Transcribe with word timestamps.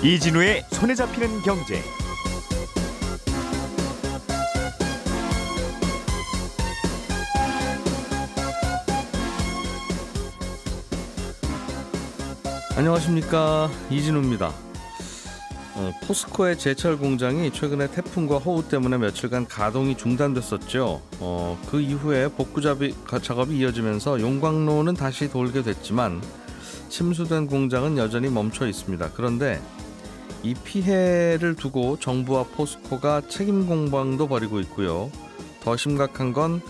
이진우의 0.00 0.64
손에 0.70 0.94
잡히는 0.94 1.42
경제. 1.42 1.82
안녕하십니까 12.76 13.68
이진우입니다. 13.90 14.52
어, 15.74 15.92
포스코의 16.06 16.56
제철 16.58 16.96
공장이 16.96 17.52
최근에 17.52 17.90
태풍과 17.90 18.38
호우 18.38 18.68
때문에 18.68 18.98
며칠간 18.98 19.48
가동이 19.48 19.96
중단됐었죠. 19.96 21.02
어, 21.18 21.58
그 21.68 21.80
이후에 21.80 22.28
복구 22.28 22.60
작업이, 22.60 22.94
이어지면서 23.58 24.20
용광로는 24.20 24.94
다시 24.94 25.28
돌게 25.28 25.62
됐지만 25.62 26.22
침수된 26.88 27.48
공장은 27.48 27.98
여전히 27.98 28.28
멈춰 28.28 28.66
있습니다. 28.68 29.10
그런데 29.14 29.60
이 30.42 30.54
피해를 30.54 31.54
두고 31.56 31.98
정부와 31.98 32.44
포스코가 32.44 33.22
책임 33.28 33.66
공방도 33.66 34.28
벌이고 34.28 34.60
있고요. 34.60 35.10
더 35.62 35.76
심각한 35.76 36.32
건 36.32 36.60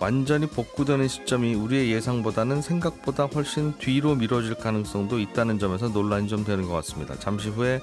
완전히 0.00 0.46
복구되는 0.46 1.06
시점이 1.06 1.54
우리의 1.54 1.92
예상보다는 1.92 2.60
생각보다 2.60 3.26
훨씬 3.26 3.74
뒤로 3.78 4.16
미뤄질 4.16 4.56
가능성도 4.56 5.20
있다는 5.20 5.60
점에서 5.60 5.88
논란이 5.88 6.26
좀 6.26 6.44
되는 6.44 6.66
것 6.66 6.74
같습니다. 6.74 7.16
잠시 7.20 7.50
후에 7.50 7.80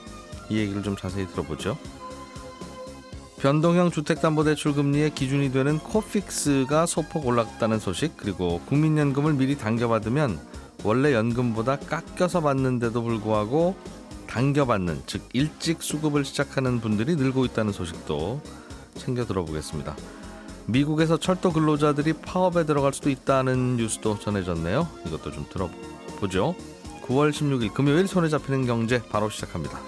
이 0.49 0.57
얘기를 0.57 0.84
좀 0.84 0.98
자세히 0.98 1.25
들어보죠. 1.27 1.77
변동형 3.37 3.91
주택담보대출 3.91 4.73
금리의 4.73 5.12
기준이 5.15 5.53
되는 5.53 5.79
코픽스가 5.79 6.85
소폭 6.85 7.26
올랐다는 7.26 7.79
소식 7.79 8.17
그리고 8.17 8.59
국민연금을 8.65 9.34
미리 9.34 9.57
당겨받으면 9.57 10.37
원래 10.84 11.13
연금보다 11.13 11.77
깎여서 11.77 12.41
받는데도 12.41 13.01
불구하고 13.01 13.77
당겨받는 14.30 15.02
즉 15.08 15.27
일찍 15.34 15.82
수급을 15.82 16.24
시작하는 16.24 16.80
분들이 16.80 17.16
늘고 17.16 17.46
있다는 17.46 17.74
소식도 17.74 18.41
챙겨 18.94 19.26
들어보겠습니다. 19.26 19.96
미국에서 20.68 21.18
철도 21.18 21.52
근로자들이 21.52 22.13
파업에 22.13 22.66
들어갈 22.66 22.94
수도 22.94 23.10
있다는 23.10 23.77
뉴스도 23.77 24.20
전해졌네요. 24.20 24.88
이것도 25.07 25.32
좀 25.32 25.46
들어보죠. 25.50 26.55
9월 27.07 27.32
16일 27.32 27.74
금요일 27.74 28.07
손에 28.07 28.30
잡히는 28.30 28.68
경제 28.68 29.02
바로 29.10 29.32
시작합니다. 29.32 29.80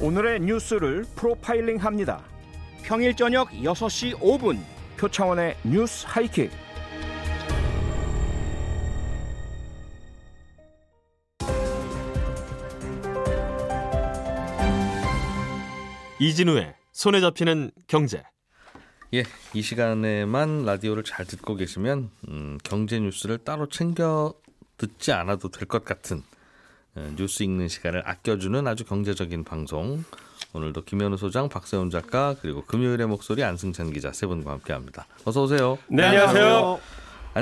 오늘의 0.00 0.40
뉴스를 0.40 1.04
프로파일링 1.14 1.76
합니다. 1.76 2.20
평일 2.82 3.14
저녁 3.14 3.48
6시 3.50 4.18
5분 4.18 4.58
표창원의 4.96 5.56
뉴스 5.62 6.04
하이킥. 6.08 6.50
이진우의 16.28 16.74
손에 16.92 17.20
잡히는 17.20 17.70
경제. 17.86 18.22
예, 19.12 19.24
이 19.52 19.60
시간에만 19.60 20.64
라디오를 20.64 21.04
잘 21.04 21.26
듣고 21.26 21.54
계시면 21.54 22.10
음, 22.28 22.58
경제 22.64 22.98
뉴스를 22.98 23.38
따로 23.38 23.68
챙겨 23.68 24.32
듣지 24.78 25.12
않아도 25.12 25.50
될 25.50 25.68
것 25.68 25.84
같은 25.84 26.22
어, 26.94 27.12
뉴스 27.16 27.42
읽는 27.42 27.68
시간을 27.68 28.08
아껴주는 28.08 28.66
아주 28.66 28.84
경제적인 28.84 29.44
방송. 29.44 30.02
오늘도 30.54 30.84
김현우 30.84 31.16
소장, 31.18 31.48
박세훈 31.50 31.90
작가 31.90 32.34
그리고 32.40 32.64
금요일의 32.64 33.06
목소리 33.06 33.44
안승찬 33.44 33.92
기자 33.92 34.12
세 34.12 34.26
분과 34.26 34.52
함께합니다. 34.52 35.06
어서 35.26 35.42
오세요. 35.42 35.76
네, 35.88 36.04
안녕하세요. 36.04 36.56
안 36.56 36.78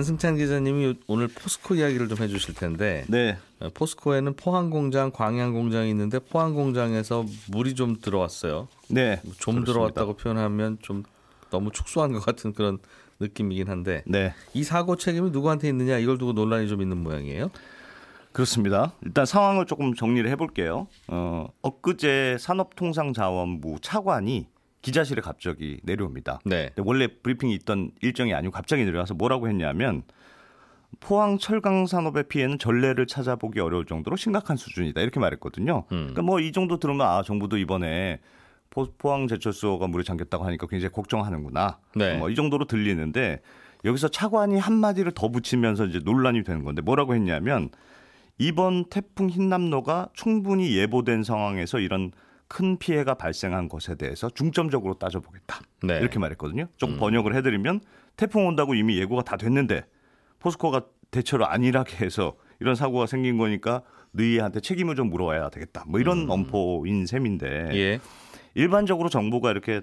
승찬 0.01 0.39
기자님이 0.39 0.95
오늘 1.07 1.29
포스코 1.29 1.75
이야기를 1.75 2.09
좀 2.09 2.19
해주실 2.19 2.55
텐데 2.55 3.05
네. 3.09 3.37
어, 3.61 3.69
포스코에는 3.75 4.35
포항 4.37 4.71
공장, 4.71 5.11
광양 5.11 5.53
공장이 5.53 5.91
있는데 5.91 6.19
포항 6.19 6.55
공장에서 6.55 7.27
물이 7.49 7.75
좀 7.75 8.01
들어왔어요. 8.01 8.69
네. 8.89 9.21
좀 9.23 9.57
그렇습니다. 9.57 9.73
들어왔다고 9.73 10.15
표현하면 10.15 10.79
좀 10.81 11.03
너무 11.51 11.71
축소한 11.71 12.13
것 12.13 12.25
같은 12.25 12.55
그런 12.55 12.79
느낌이긴 13.21 13.69
한데 13.69 14.03
네. 14.07 14.33
이 14.55 14.65
사고 14.65 14.97
책임이 14.97 15.31
누구한테 15.31 15.69
있느냐 15.69 15.99
이걸 15.99 16.17
두고 16.17 16.33
논란이 16.33 16.69
좀 16.69 16.81
있는 16.81 16.97
모양이에요. 17.03 17.51
그렇습니다. 18.33 18.95
일단 19.03 19.27
상황을 19.27 19.67
조금 19.67 19.95
정리를 19.95 20.29
해볼게요. 20.31 20.87
어, 21.09 21.49
엊그제 21.61 22.39
산업통상자원부 22.41 23.77
차관이 23.83 24.47
기자실에 24.83 25.23
갑자기 25.23 25.79
내려옵니다. 25.85 26.41
네. 26.45 26.71
원래 26.79 27.07
브리핑이 27.07 27.55
있던 27.55 27.93
일정이 28.03 28.35
아니고 28.35 28.53
갑자기 28.53 28.85
내려와서 28.85 29.15
뭐라고 29.15 29.49
했냐면 29.49 30.03
포항 31.01 31.39
철강 31.39 31.87
산업의 31.87 32.25
피해는 32.25 32.59
전례를 32.59 33.07
찾아보기 33.07 33.61
어려울 33.61 33.87
정도로 33.87 34.17
심각한 34.17 34.57
수준이다 34.57 35.01
이렇게 35.01 35.21
말했거든요. 35.21 35.85
음. 35.93 35.97
그러니까 35.97 36.23
뭐 36.23 36.41
이 36.41 36.53
정도 36.53 36.79
들으면 36.79 37.07
아 37.07 37.23
정부도 37.23 37.57
이번에 37.57 38.21
포, 38.71 38.87
포항 38.99 39.29
제철소가 39.29 39.87
물에 39.87 40.03
잠겼다고 40.03 40.45
하니까 40.45 40.67
굉장히 40.67 40.93
걱정하는구나. 40.93 41.79
네. 41.95 42.19
뭐이 42.19 42.35
정도로 42.35 42.67
들리는데 42.67 43.41
여기서 43.85 44.09
차관이 44.09 44.59
한 44.59 44.75
마디를 44.75 45.13
더 45.13 45.29
붙이면서 45.29 45.87
이제 45.87 46.01
논란이 46.05 46.43
되는 46.45 46.65
건데 46.65 46.83
뭐라고 46.83 47.15
했냐면 47.15 47.71
이번 48.39 48.87
태풍 48.87 49.29
흰남노가 49.29 50.09
충분히 50.15 50.77
예보된 50.77 51.23
상황에서 51.23 51.79
이런 51.79 52.13
큰 52.53 52.77
피해가 52.77 53.15
발생한 53.15 53.71
것에 53.71 53.95
대해서 53.95 54.29
중점적으로 54.29 54.99
따져보겠다. 54.99 55.63
네. 55.85 55.99
이렇게 56.01 56.19
말했거든요. 56.19 56.67
조금 56.77 56.99
번역을 56.99 57.35
해드리면 57.35 57.81
태풍 58.17 58.47
온다고 58.47 58.75
이미 58.75 58.99
예고가 58.99 59.23
다 59.23 59.39
됐는데 59.39 59.87
포스코가 60.39 60.83
대처를 61.11 61.47
안일하게 61.47 62.05
해서 62.05 62.37
이런 62.61 62.75
사고가 62.75 63.07
생긴 63.07 63.39
거니까 63.39 63.81
너희한테 64.11 64.61
책임을 64.61 64.97
좀 64.97 65.09
물어와야 65.09 65.49
되겠다. 65.49 65.85
뭐 65.89 65.99
이런 65.99 66.31
엄포인 66.31 67.07
셈인데 67.07 67.71
예. 67.73 68.01
일반적으로 68.53 69.09
정부가 69.09 69.51
이렇게 69.51 69.81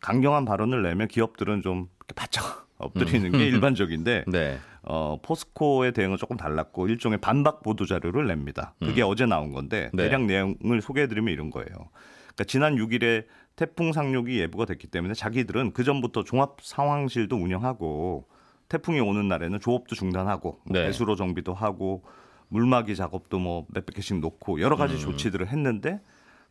강경한 0.00 0.44
발언을 0.44 0.82
내면 0.82 1.08
기업들은 1.08 1.62
좀 1.62 1.88
바짝 2.14 2.68
엎드리는 2.78 3.32
게 3.32 3.46
일반적인데 3.46 4.24
네. 4.30 4.58
어, 4.82 5.18
포스코의 5.20 5.92
대응은 5.92 6.16
조금 6.16 6.36
달랐고 6.36 6.88
일종의 6.88 7.18
반박 7.18 7.62
보도 7.62 7.84
자료를 7.84 8.26
냅니다. 8.26 8.74
그게 8.78 9.02
어제 9.02 9.26
나온 9.26 9.52
건데 9.52 9.90
네. 9.92 10.04
대략 10.04 10.22
내용을 10.22 10.80
소개해드리면 10.80 11.32
이런 11.32 11.50
거예요. 11.50 11.68
그러니까 11.68 12.44
지난 12.46 12.76
6일에 12.76 13.26
태풍 13.56 13.92
상륙이 13.92 14.38
예보가 14.38 14.66
됐기 14.66 14.86
때문에 14.86 15.14
자기들은 15.14 15.72
그 15.72 15.82
전부터 15.82 16.22
종합 16.22 16.58
상황실도 16.62 17.36
운영하고 17.36 18.28
태풍이 18.68 19.00
오는 19.00 19.26
날에는 19.26 19.58
조업도 19.60 19.96
중단하고 19.96 20.60
뭐 20.64 20.78
네. 20.78 20.86
배수로 20.86 21.16
정비도 21.16 21.54
하고 21.54 22.04
물막이 22.48 22.94
작업도 22.94 23.38
뭐 23.40 23.66
몇백 23.68 23.96
개씩 23.96 24.20
놓고 24.20 24.60
여러 24.60 24.76
가지 24.76 24.98
조치들을 24.98 25.48
했는데 25.48 26.00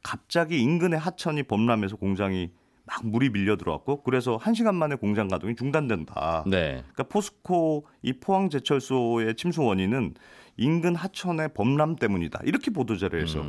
갑자기 0.03 0.61
인근의 0.61 0.99
하천이 0.99 1.43
범람해서 1.43 1.95
공장이 1.95 2.51
막 2.87 3.05
물이 3.05 3.29
밀려 3.31 3.57
들어왔고 3.57 4.01
그래서 4.03 4.37
한 4.37 4.53
시간 4.53 4.75
만에 4.75 4.95
공장 4.95 5.27
가동이 5.27 5.55
중단된다. 5.55 6.45
네. 6.47 6.83
그러니까 6.93 7.03
포스코 7.03 7.85
이 8.01 8.13
포항 8.13 8.49
제철소의 8.49 9.35
침수 9.35 9.63
원인은 9.63 10.15
인근 10.59 10.95
하천의 10.95 11.49
범람 11.53 11.97
때문이다. 11.97 12.39
이렇게 12.45 12.71
보도 12.71 12.97
자료에서 12.97 13.43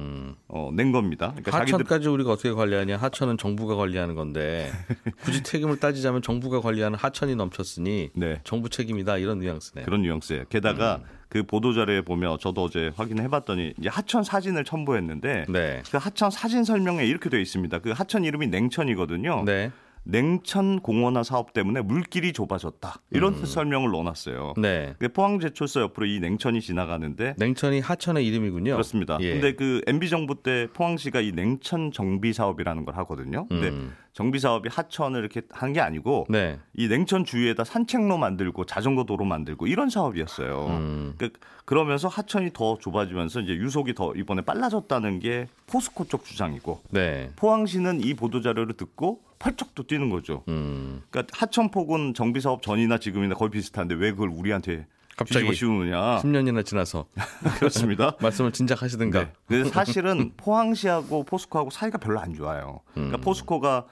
어, 0.48 0.70
낸 0.74 0.92
겁니다. 0.92 1.28
그러니까 1.28 1.52
자기들 1.52 1.74
음. 1.74 1.80
하천까지 1.80 2.08
우리가 2.08 2.32
어떻게 2.32 2.52
관리하냐? 2.52 2.98
하천은 2.98 3.38
정부가 3.38 3.76
관리하는 3.76 4.14
건데 4.14 4.70
굳이 5.24 5.42
책임을 5.42 5.80
따지자면 5.80 6.20
정부가 6.20 6.60
관리하는 6.60 6.98
하천이 6.98 7.34
넘쳤으니 7.36 8.10
네. 8.14 8.40
정부 8.44 8.68
책임이다 8.68 9.16
이런 9.18 9.38
뉘앙스네요. 9.38 9.86
그런 9.86 10.02
뉘앙스예요. 10.02 10.44
게다가 10.50 10.96
음. 10.96 11.17
그 11.28 11.42
보도 11.42 11.72
자료에 11.72 12.02
보면 12.02 12.38
저도 12.40 12.64
어제 12.64 12.90
확인해 12.96 13.28
봤더니 13.28 13.74
이제 13.78 13.88
하천 13.88 14.24
사진을 14.24 14.64
첨부했는데 14.64 15.46
네. 15.48 15.82
그 15.90 15.98
하천 15.98 16.30
사진 16.30 16.64
설명에 16.64 17.04
이렇게 17.04 17.28
되어 17.28 17.40
있습니다. 17.40 17.78
그 17.80 17.90
하천 17.90 18.24
이름이 18.24 18.48
냉천이거든요. 18.48 19.44
네. 19.44 19.70
냉천 20.10 20.80
공원화 20.80 21.22
사업 21.22 21.52
때문에 21.52 21.82
물길이 21.82 22.32
좁아졌다. 22.32 23.00
이런 23.10 23.44
설명을 23.44 23.90
넣어놨어요. 23.90 24.54
음. 24.56 24.62
네. 24.62 24.94
그 24.98 25.08
포항제철소 25.08 25.82
옆으로 25.82 26.06
이 26.06 26.18
냉천이 26.18 26.62
지나가는데 26.62 27.34
냉천이 27.36 27.80
하천의 27.80 28.26
이름이군요. 28.26 28.72
그렇습니다. 28.72 29.18
예. 29.20 29.32
근데 29.34 29.52
그 29.54 29.82
MB 29.86 30.08
정부 30.08 30.42
때 30.42 30.66
포항시가 30.72 31.20
이 31.20 31.32
냉천 31.32 31.92
정비 31.92 32.32
사업이라는 32.32 32.86
걸 32.86 32.96
하거든요. 32.96 33.46
근데 33.48 33.68
음. 33.68 33.94
정비 34.14 34.38
사업이 34.38 34.70
하천을 34.72 35.20
이렇게 35.20 35.42
한 35.50 35.68
게 35.68 35.80
아니고 35.80 36.24
네. 36.30 36.58
이 36.74 36.88
냉천 36.88 37.26
주위에다 37.26 37.62
산책로 37.62 38.16
만들고 38.16 38.64
자전거 38.64 39.04
도로 39.04 39.26
만들고 39.26 39.66
이런 39.66 39.90
사업이었어요. 39.90 40.66
음. 40.70 41.14
그, 41.18 41.28
그러면서 41.66 42.08
하천이 42.08 42.54
더 42.54 42.78
좁아지면서 42.78 43.40
이제 43.40 43.52
유속이 43.52 43.92
더 43.94 44.14
이번에 44.16 44.40
빨라졌다는 44.40 45.18
게 45.20 45.48
포스코 45.66 46.06
쪽 46.06 46.24
주장이고 46.24 46.80
네. 46.88 47.30
포항시는 47.36 48.00
이 48.02 48.14
보도 48.14 48.40
자료를 48.40 48.72
듣고 48.78 49.20
펄쩍 49.38 49.74
또 49.74 49.84
뛰는 49.86 50.10
거죠. 50.10 50.42
음. 50.48 51.02
그러니까 51.10 51.36
하천 51.38 51.70
폭은 51.70 52.14
정비 52.14 52.40
사업 52.40 52.62
전이나 52.62 52.98
지금이나 52.98 53.34
거의 53.34 53.50
비슷한데 53.50 53.94
왜 53.94 54.10
그걸 54.12 54.28
우리한테 54.30 54.86
갑자기 55.16 55.52
씌우느냐? 55.54 56.18
10년이나 56.18 56.64
지나서 56.64 57.06
그렇습니다. 57.58 58.16
말씀을 58.22 58.52
진작 58.52 58.82
하시든가. 58.82 59.20
네. 59.20 59.32
근데 59.46 59.68
사실은 59.70 60.32
포항시하고 60.38 61.24
포스코하고 61.24 61.70
사이가 61.70 61.98
별로 61.98 62.20
안 62.20 62.34
좋아요. 62.34 62.80
그러니까 62.94 63.18
음. 63.18 63.20
포스코가 63.20 63.86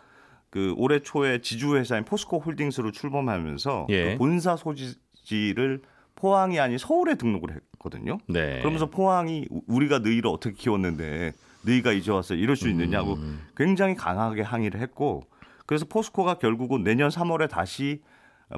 그 0.50 0.72
올해 0.76 1.00
초에 1.00 1.40
지주 1.40 1.76
회사인 1.76 2.04
포스코 2.04 2.38
홀딩스로 2.38 2.92
출범하면서 2.92 3.86
예. 3.90 4.12
그 4.12 4.18
본사 4.18 4.56
소지를 4.56 5.82
포항이 6.14 6.58
아닌 6.60 6.78
서울에 6.78 7.16
등록을 7.16 7.54
했거든요. 7.54 8.18
네. 8.28 8.60
그러면서 8.60 8.86
포항이 8.86 9.46
우- 9.50 9.62
우리가 9.66 9.98
너희를 9.98 10.28
어떻게 10.28 10.54
키웠는데 10.54 11.32
너희가 11.62 11.92
이제 11.92 12.10
와서 12.12 12.34
이럴 12.34 12.56
수 12.56 12.68
있느냐고 12.68 13.14
음. 13.14 13.40
굉장히 13.56 13.94
강하게 13.96 14.42
항의를 14.42 14.80
했고 14.80 15.24
그래서 15.66 15.84
포스코가 15.84 16.38
결국은 16.38 16.84
내년 16.84 17.10
3월에 17.10 17.48
다시 17.50 18.00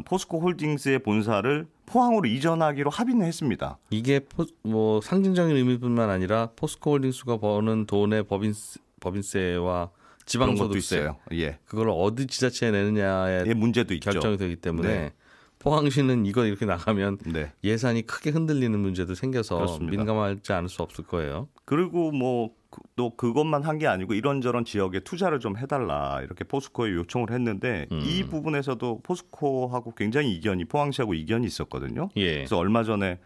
포스코 0.04 0.40
홀딩스의 0.40 1.00
본사를 1.00 1.66
포항으로 1.86 2.28
이전하기로 2.28 2.90
합의는 2.90 3.26
했습니다. 3.26 3.78
이게 3.90 4.20
포, 4.20 4.44
뭐 4.62 5.00
상징적인 5.00 5.56
의미뿐만 5.56 6.10
아니라 6.10 6.50
포스코 6.54 6.92
홀딩스가 6.92 7.38
버는 7.38 7.86
돈의 7.86 8.24
법인세, 8.24 8.80
법인세와 9.00 9.90
지방소득세 10.26 10.96
있어요. 10.96 11.16
예. 11.32 11.58
그걸 11.64 11.88
어디 11.90 12.26
지자체에 12.26 12.70
내느냐에 12.70 13.44
예, 13.46 13.54
문제도 13.54 13.94
있죠. 13.94 14.10
결정이 14.10 14.36
되기 14.36 14.56
때문에 14.56 14.88
네. 14.88 15.12
포항시는 15.58 16.26
이거 16.26 16.44
이렇게 16.44 16.66
나가면 16.66 17.18
네. 17.32 17.52
예산이 17.64 18.02
크게 18.02 18.30
흔들리는 18.30 18.78
문제도 18.78 19.14
생겨서 19.14 19.56
그렇습니다. 19.56 19.96
민감하지 19.96 20.52
않을 20.52 20.68
수 20.68 20.82
없을 20.82 21.04
거예요. 21.04 21.48
그리고 21.64 22.12
뭐 22.12 22.50
또 22.96 23.10
그것만 23.16 23.62
한 23.62 23.78
게 23.78 23.86
아니고 23.86 24.14
이런저런 24.14 24.64
지역에 24.64 25.00
투자를 25.00 25.38
좀 25.38 25.56
해달라 25.56 26.20
이렇게 26.22 26.42
포스코에 26.44 26.92
요청을 26.92 27.30
했는데 27.30 27.86
음. 27.92 28.00
이 28.02 28.24
부분에서도 28.24 29.00
포스코하고 29.02 29.94
굉장히 29.94 30.34
이견이 30.34 30.64
포항시하고 30.64 31.14
이견이 31.14 31.46
있었거든요. 31.46 32.08
예. 32.16 32.34
그래서 32.38 32.58
얼마 32.58 32.82
전에 32.82 33.20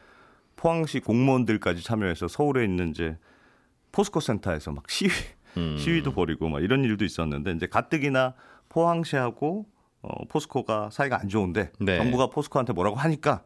포항시 0.56 1.00
공무원들까지 1.00 1.82
참여해서 1.82 2.28
서울에 2.28 2.64
있는 2.64 2.90
이제 2.90 3.16
포스코 3.92 4.20
센터에서 4.20 4.72
막 4.72 4.88
시위 4.90 5.10
음. 5.56 5.76
시위도 5.78 6.12
벌이고 6.12 6.48
막 6.48 6.62
이런 6.62 6.84
일도 6.84 7.04
있었는데 7.04 7.52
이제 7.52 7.66
가뜩이나 7.66 8.34
포항시하고 8.68 9.66
어, 10.02 10.24
포스코가 10.26 10.90
사이가 10.90 11.20
안 11.20 11.28
좋은데 11.28 11.70
네. 11.78 11.96
정부가 11.96 12.28
포스코한테 12.28 12.72
뭐라고 12.72 12.96
하니까 12.96 13.44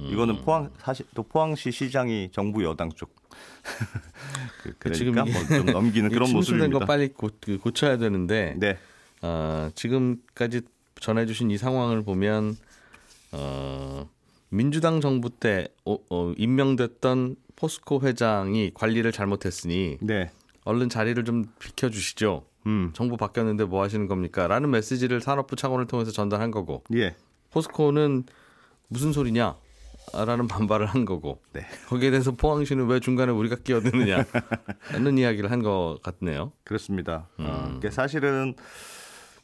이거는 0.00 0.42
포항 0.42 0.70
사실 0.78 1.06
또 1.14 1.22
포항시 1.22 1.72
시장이 1.72 2.30
정부 2.32 2.62
여당 2.64 2.90
쪽 2.90 3.14
그, 4.78 4.92
지금 4.92 5.12
그러니까 5.12 5.38
이게 5.38 5.48
뭐좀 5.48 5.72
넘기는 5.72 6.08
그런 6.10 6.28
침수된 6.28 6.70
거 6.70 6.78
모습입니다. 6.78 6.86
빨리 6.86 7.08
고, 7.12 7.28
그 7.40 7.58
고쳐야 7.58 7.98
되는데 7.98 8.54
네, 8.58 8.78
어, 9.22 9.70
지금까지 9.74 10.62
전해주신 11.00 11.50
이 11.50 11.58
상황을 11.58 12.02
보면 12.02 12.56
어, 13.32 14.08
민주당 14.50 15.00
정부 15.00 15.30
때 15.30 15.68
어, 15.84 15.98
어, 16.10 16.32
임명됐던 16.36 17.36
포스코 17.56 18.00
회장이 18.02 18.72
관리를 18.74 19.10
잘못했으니 19.10 19.98
네, 20.00 20.30
얼른 20.64 20.88
자리를 20.88 21.22
좀 21.24 21.46
비켜주시죠. 21.58 22.44
음, 22.68 22.90
정부 22.92 23.16
바뀌었는데 23.16 23.64
뭐 23.64 23.82
하시는 23.82 24.06
겁니까? 24.06 24.46
라는 24.46 24.70
메시지를 24.70 25.20
산업부 25.20 25.56
차관을 25.56 25.86
통해서 25.86 26.10
전달한 26.12 26.50
거고 26.50 26.84
예, 26.94 27.14
포스코는 27.50 28.24
무슨 28.88 29.12
소리냐? 29.12 29.56
라는 30.14 30.48
반발을 30.48 30.86
한 30.86 31.04
거고 31.04 31.42
네. 31.52 31.66
거기에 31.88 32.10
대해서 32.10 32.30
포항시는 32.32 32.86
왜 32.86 32.98
중간에 32.98 33.30
우리가 33.30 33.56
끼어드느냐 33.56 34.24
라는 34.92 35.18
이야기를 35.18 35.50
한 35.50 35.62
것 35.62 35.98
같네요. 36.02 36.52
그렇습니다. 36.64 37.28
음. 37.40 37.44
어, 37.46 37.68
그게 37.74 37.90
사실은 37.90 38.54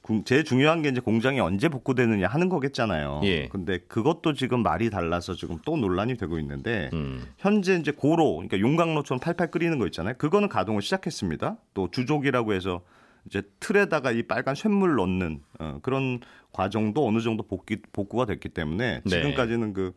구- 0.01 0.23
제일 0.25 0.43
중요한 0.45 0.81
게 0.81 0.89
이제 0.89 1.01
공장이 1.01 1.39
언제 1.41 1.69
복구되느냐 1.69 2.29
하는 2.29 2.49
거겠잖아요. 2.49 3.21
예. 3.25 3.49
근데 3.49 3.79
그것도 3.89 4.33
지금 4.33 4.63
말이 4.63 4.89
달라서 4.89 5.35
지금 5.35 5.59
또 5.67 5.77
논란이 5.77 6.17
되고 6.17 6.39
있는데 6.39 6.89
음. 6.95 7.27
현재 7.37 7.75
이제 7.77 7.91
고로 7.93 8.33
그러니까 8.37 8.59
용광로처럼 8.59 9.21
팔팔 9.21 9.51
끓이는 9.51 9.79
거 9.79 9.85
있잖아요. 9.87 10.15
그거는 10.17 10.49
가동을 10.49 10.81
시작했습니다. 10.81 11.57
또 11.75 11.91
주족이라고 11.91 12.55
해서 12.55 12.81
이제 13.27 13.43
틀에다가 13.61 14.11
이 14.13 14.23
빨간 14.25 14.55
쇳물 14.55 14.97
넣는 14.97 15.41
어, 15.59 15.79
그런 15.83 16.21
과정도 16.53 17.07
어느 17.07 17.21
정도 17.21 17.43
복귀, 17.43 17.77
복구가 17.93 18.27
됐기 18.27 18.51
때문에 18.51 19.01
네. 19.05 19.11
지금까지는 19.11 19.73
그 19.73 19.93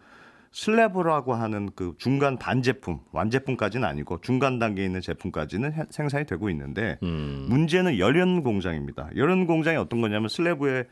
슬래브라고 0.51 1.33
하는 1.35 1.69
그 1.75 1.93
중간 1.97 2.39
반제품, 2.39 2.99
완제품까지는 3.11 3.87
아니고 3.87 4.21
중간 4.21 4.59
단계에 4.59 4.85
있는 4.85 5.01
제품까지는 5.01 5.73
해- 5.73 5.83
생산이 5.89 6.25
되고 6.25 6.49
있는데 6.49 6.97
음. 7.03 7.45
문제는 7.49 7.99
열연 7.99 8.43
공장입니다. 8.43 9.09
열연 9.15 9.45
공장이 9.45 9.77
어떤 9.77 10.01
거냐면 10.01 10.29
슬래브에 10.29 10.85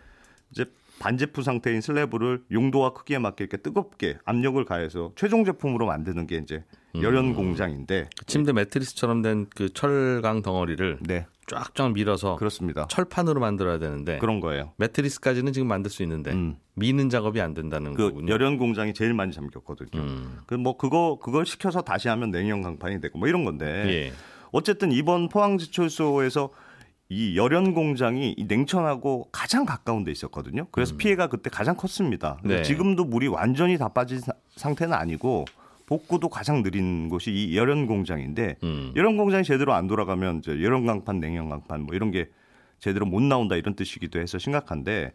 이제 0.52 0.66
반제품 1.00 1.44
상태인 1.44 1.82
슬래브를 1.82 2.44
용도와 2.52 2.94
크기에 2.94 3.18
맞게 3.18 3.44
이렇게 3.46 3.58
뜨겁게 3.58 4.18
압력을 4.24 4.64
가해서 4.66 5.12
최종 5.16 5.44
제품으로 5.46 5.86
만드는 5.88 6.28
게 6.28 6.38
이제 6.38 6.64
열연 7.02 7.26
음. 7.30 7.34
공장인데 7.34 8.10
침대 8.28 8.54
매트리스처럼 8.54 9.22
된 9.22 9.48
그 9.56 9.74
철강 9.74 10.42
덩어리를 10.42 11.00
네 11.02 11.26
쫙쫙 11.48 11.94
밀어서 11.94 12.36
그렇습니다. 12.38 12.88
철판으로 12.90 13.40
만들어야 13.40 13.78
되는데 13.78 14.18
그런 14.18 14.40
거예요. 14.40 14.72
매트리스까지는 14.78 15.54
지금 15.54 15.68
만들 15.68 15.92
수 15.92 16.02
있는데 16.04 16.32
음. 16.32 16.56
미는 16.74 17.10
작업이 17.10 17.40
안 17.42 17.54
된다는 17.54 17.94
그 17.94 18.10
거군요. 18.10 18.34
열연 18.34 18.58
공장이 18.58 18.94
제일 18.94 19.14
많이 19.14 19.32
잠겼거든요. 19.32 20.02
음. 20.02 20.40
그뭐 20.48 20.78
그거 20.78 21.20
그걸 21.22 21.46
시켜서 21.46 21.82
다시 21.82 22.08
하면 22.08 22.32
냉연 22.32 22.62
강판이 22.64 23.00
되고 23.02 23.20
뭐 23.20 23.28
이런 23.28 23.46
건데 23.46 23.66
예. 23.88 24.14
어쨌든 24.52 24.92
이번 24.92 25.30
포항지철소에서 25.30 26.50
이 27.10 27.38
열연 27.38 27.76
공장이 27.76 28.34
이 28.36 28.46
냉천하고 28.46 29.30
가장 29.32 29.66
가까운 29.66 30.04
데 30.04 30.12
있었거든요. 30.12 30.66
그래서 30.72 30.98
피해가 30.98 31.28
그때 31.28 31.52
가장 31.52 31.76
컸습니다. 31.76 32.40
네. 32.44 32.64
지금도 32.64 33.06
물이 33.06 33.28
완전히 33.28 33.78
다 33.78 33.90
빠진 33.90 34.20
사- 34.20 34.34
상태는 34.56 34.94
아니고 34.96 35.46
복구도 35.86 36.30
가장 36.30 36.64
느린 36.64 37.10
곳이 37.10 37.32
이 37.32 37.58
열연 37.58 37.88
공장인데 37.88 38.58
음. 38.64 38.94
열연 38.96 39.18
공장이 39.18 39.44
제대로 39.44 39.74
안 39.74 39.88
돌아가면 39.88 40.40
이제 40.40 40.52
열연 40.52 40.86
강판, 40.86 41.20
냉연 41.20 41.50
강판 41.50 41.82
뭐 41.82 41.96
이런 41.96 42.12
게 42.12 42.30
제대로 42.80 43.06
못 43.06 43.22
나온다 43.22 43.56
이런 43.56 43.76
뜻이기도 43.76 44.20
해서 44.20 44.38
심각한데 44.38 45.14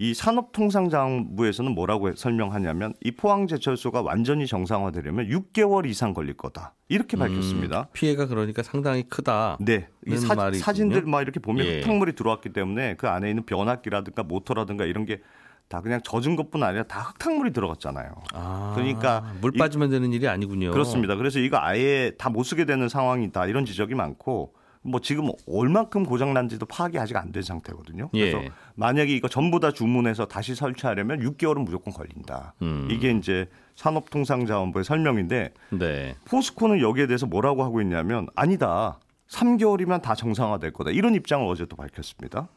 이 0.00 0.14
산업통상자원부에서는 0.14 1.72
뭐라고 1.72 2.14
설명하냐면 2.14 2.94
이 3.02 3.10
포항제철소가 3.10 4.00
완전히 4.00 4.46
정상화되려면 4.46 5.28
6개월 5.28 5.86
이상 5.86 6.14
걸릴 6.14 6.34
거다 6.34 6.74
이렇게 6.88 7.16
밝혔습니다. 7.16 7.88
피해가 7.92 8.26
그러니까 8.26 8.62
상당히 8.62 9.02
크다. 9.02 9.58
네, 9.60 9.88
이는 10.06 10.18
사, 10.18 10.36
말이군요. 10.36 10.62
사진들 10.62 11.02
막 11.02 11.22
이렇게 11.22 11.40
보면 11.40 11.66
예. 11.66 11.80
흙탕물이 11.80 12.14
들어왔기 12.14 12.52
때문에 12.52 12.94
그 12.94 13.08
안에 13.08 13.28
있는 13.28 13.44
변압기라든가 13.44 14.22
모터라든가 14.22 14.84
이런 14.84 15.04
게 15.04 15.20
다 15.68 15.80
그냥 15.82 16.00
젖은 16.02 16.34
것뿐 16.36 16.62
아니라 16.62 16.82
다 16.84 17.00
흙탕물이 17.00 17.52
들어갔잖아요. 17.52 18.08
아, 18.32 18.72
그러니까 18.74 19.32
물 19.40 19.52
이- 19.54 19.58
빠지면 19.58 19.90
되는 19.90 20.12
일이 20.12 20.26
아니군요. 20.26 20.70
그렇습니다. 20.70 21.14
그래서 21.16 21.38
이거 21.38 21.58
아예 21.60 22.12
다 22.18 22.30
못 22.30 22.42
쓰게 22.44 22.64
되는 22.64 22.88
상황이다 22.88 23.46
이런 23.46 23.64
지적이 23.66 23.94
많고 23.94 24.54
뭐 24.82 25.00
지금 25.00 25.28
얼만큼 25.48 26.04
고장 26.06 26.32
난지도 26.32 26.64
파악이 26.66 26.98
아직 26.98 27.16
안 27.16 27.32
된 27.32 27.42
상태거든요. 27.42 28.08
그래서 28.10 28.38
예. 28.42 28.50
만약에 28.76 29.12
이거 29.12 29.28
전부 29.28 29.60
다 29.60 29.72
주문해서 29.72 30.26
다시 30.26 30.54
설치하려면 30.54 31.20
6개월은 31.20 31.64
무조건 31.64 31.92
걸린다. 31.92 32.54
음. 32.62 32.88
이게 32.90 33.10
이제 33.10 33.46
산업통상자원부의 33.74 34.84
설명인데 34.84 35.52
네. 35.70 36.14
포스코는 36.26 36.80
여기에 36.80 37.08
대해서 37.08 37.26
뭐라고 37.26 37.64
하고 37.64 37.80
있냐면 37.82 38.26
아니다. 38.36 38.98
3개월이면 39.28 40.00
다 40.00 40.14
정상화될 40.14 40.72
거다. 40.72 40.90
이런 40.90 41.14
입장을 41.14 41.44
어제 41.46 41.66
또 41.66 41.76
밝혔습니다. 41.76 42.48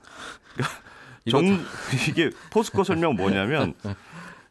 그러니까 0.54 0.78
정, 1.30 1.42
이게 2.10 2.30
포스코 2.52 2.84
설명 2.84 3.16
뭐냐면 3.16 3.74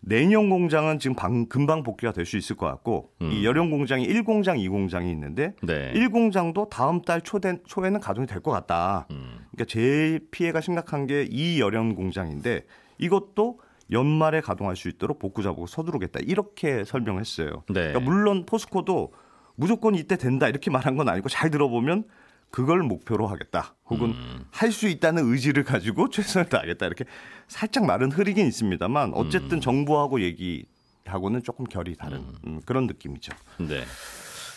내년 0.03 0.49
공장은 0.49 0.99
지금 0.99 1.15
방, 1.15 1.47
금방 1.47 1.83
복귀가 1.83 2.13
될 2.13 2.25
수 2.25 2.37
있을 2.39 2.57
것 2.57 2.67
같고 2.67 3.11
이 3.21 3.45
열연 3.45 3.71
공장이 3.71 4.07
1공장, 4.07 4.57
2공장이 4.59 5.11
있는데 5.11 5.55
음. 5.63 5.67
네. 5.67 5.93
1공장도 5.95 6.71
다음 6.71 7.03
달 7.03 7.21
초된, 7.21 7.61
초에는 7.67 8.01
가동이 8.01 8.27
될 8.27 8.41
것 8.41 8.51
같다. 8.51 9.07
음. 9.11 9.39
그러니까 9.53 9.65
제일 9.69 10.27
피해가 10.31 10.61
심각한 10.61 11.07
게 11.07 11.27
이 11.31 11.61
열연 11.61 11.95
공장인데 11.97 12.65
이것도 12.99 13.61
연말에 13.93 14.41
가동할 14.41 14.77
수 14.77 14.89
있도록 14.89 15.19
복구 15.19 15.43
작업을 15.43 15.67
서두르겠다. 15.69 16.21
이렇게 16.23 16.85
설명했어요. 16.85 17.65
네. 17.69 17.75
그러니까 17.75 18.01
물론 18.01 18.47
포스코도 18.47 19.13
무조건 19.57 19.95
이때 19.97 20.17
된다 20.17 20.49
이렇게 20.49 20.71
말한 20.71 20.97
건 20.97 21.09
아니고 21.09 21.29
잘 21.29 21.51
들어보면 21.51 22.05
그걸 22.51 22.83
목표로 22.83 23.27
하겠다. 23.27 23.75
혹은 23.87 24.11
음. 24.11 24.45
할수 24.51 24.89
있다는 24.89 25.31
의지를 25.33 25.65
가지고 25.65 26.09
최선을 26.11 26.49
다하겠다. 26.49 26.87
이렇게 26.87 27.05
살짝 27.49 27.85
말은 27.87 28.13
흐리긴 28.13 28.47
있습니다만 28.47 29.13
어쨌든 29.15 29.59
음. 29.59 29.61
정부하고 29.61 30.21
얘기하고는 30.23 31.43
조금 31.43 31.65
결이 31.67 31.97
다른 31.97 32.25
음, 32.47 32.61
그런 32.67 32.87
느낌이죠. 32.87 33.33
네. 33.59 33.85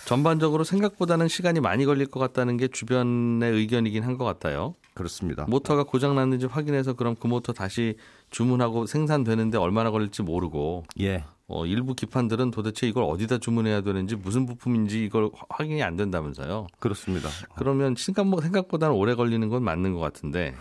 전반적으로 0.06 0.64
생각보다는 0.66 1.30
시간이 1.30 1.62
많이 1.62 1.86
걸릴 1.86 2.08
것 2.08 2.20
같다는 2.20 2.58
게 2.58 2.68
주변의 2.68 3.52
의견이긴 3.54 4.04
한 4.04 4.18
것 4.18 4.26
같아요. 4.26 4.76
그렇습니다. 4.96 5.46
모터가 5.48 5.84
고장 5.86 6.14
났는지 6.16 6.46
확인해서 6.46 6.94
그럼 6.94 7.16
그 7.20 7.28
모터 7.28 7.54
다시 7.54 7.96
주문하고 8.30 8.86
생산되는데 8.86 9.58
얼마나 9.58 9.92
걸릴지 9.92 10.22
모르고 10.24 10.84
예. 11.00 11.24
어, 11.48 11.66
일부 11.66 11.94
기판들은 11.94 12.52
도대체 12.52 12.88
이걸 12.88 13.04
어디다 13.04 13.38
주문해야 13.40 13.82
되는지 13.82 14.16
무슨 14.16 14.46
부품인지 14.46 15.04
이걸 15.04 15.26
화- 15.34 15.46
확인이 15.50 15.84
안 15.84 15.98
된다면서요. 15.98 16.68
그렇습니다. 16.80 17.28
그러면 17.56 17.96
생각 17.98 18.26
생각보다는 18.42 18.96
오래 18.96 19.14
걸리는 19.14 19.50
건 19.50 19.64
맞는 19.64 19.94
것 19.94 20.00
같은데. 20.00 20.56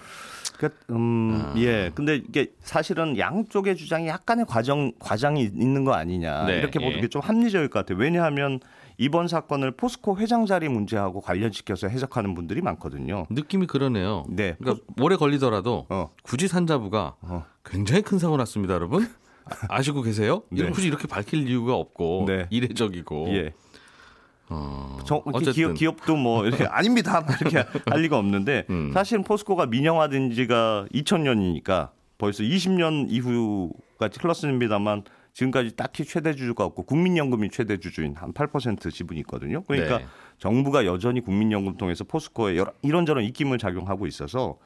그러니까 0.56 0.80
음, 0.90 1.42
아. 1.44 1.54
예. 1.58 1.92
근데 1.94 2.16
이게 2.16 2.52
사실은 2.60 3.16
양쪽의 3.16 3.76
주장이 3.76 4.08
약간의 4.08 4.44
과정 4.46 4.92
과장이 4.98 5.42
있는 5.44 5.84
거 5.84 5.92
아니냐 5.92 6.46
네, 6.46 6.58
이렇게 6.58 6.78
보는 6.80 6.96
예. 6.98 7.00
게좀 7.02 7.22
합리적일 7.22 7.68
것 7.68 7.80
같아요. 7.80 7.98
왜냐하면 7.98 8.58
이번 8.98 9.28
사건을 9.28 9.72
포스코 9.72 10.18
회장 10.18 10.46
자리 10.46 10.68
문제하고 10.68 11.20
관련시켜서 11.20 11.88
해석하는 11.88 12.34
분들이 12.34 12.60
많거든요. 12.60 13.26
느낌이 13.30 13.66
그러네요. 13.66 14.24
네. 14.28 14.56
그러니까 14.58 14.84
오래 15.00 15.16
걸리더라도 15.16 15.86
어. 15.88 16.10
굳이 16.22 16.48
산자부가 16.48 17.14
어. 17.22 17.44
굉장히 17.64 18.02
큰 18.02 18.18
사고 18.18 18.36
났습니다, 18.36 18.74
여러분. 18.74 19.08
아시고 19.68 20.02
계세요? 20.02 20.42
네. 20.50 20.70
굳이 20.70 20.88
이렇게 20.88 21.06
밝힐 21.06 21.48
이유가 21.48 21.74
없고 21.74 22.24
네. 22.26 22.46
이례적이고. 22.50 23.28
예. 23.34 23.52
어, 24.48 24.98
어쨌든 25.32 25.52
기업, 25.52 25.74
기업도 25.74 26.16
뭐 26.16 26.44
이렇게 26.46 26.64
아닙니다 26.68 27.22
막 27.22 27.40
이렇게 27.40 27.64
할 27.86 28.02
리가 28.02 28.18
없는데 28.18 28.66
음. 28.68 28.90
사실은 28.92 29.24
포스코가 29.24 29.66
민영화된 29.66 30.32
지가 30.32 30.86
2000년이니까 30.92 31.90
벌써 32.18 32.42
20년 32.42 33.06
이후가 33.08 34.10
흘렀습니다만 34.20 35.04
지금까지 35.32 35.76
딱히 35.76 36.04
최대 36.04 36.34
주주가 36.34 36.64
없고 36.64 36.82
국민연금이 36.82 37.48
최대 37.50 37.78
주주인 37.78 38.14
한 38.14 38.32
8% 38.32 38.92
지분이 38.92 39.20
있거든요. 39.20 39.62
그러니까 39.64 39.98
네. 39.98 40.06
정부가 40.38 40.84
여전히 40.84 41.20
국민연금 41.20 41.76
통해서 41.78 42.04
포스코에 42.04 42.56
여러, 42.56 42.72
이런저런 42.82 43.24
입김을 43.24 43.58
작용하고 43.58 44.06
있어서 44.06 44.58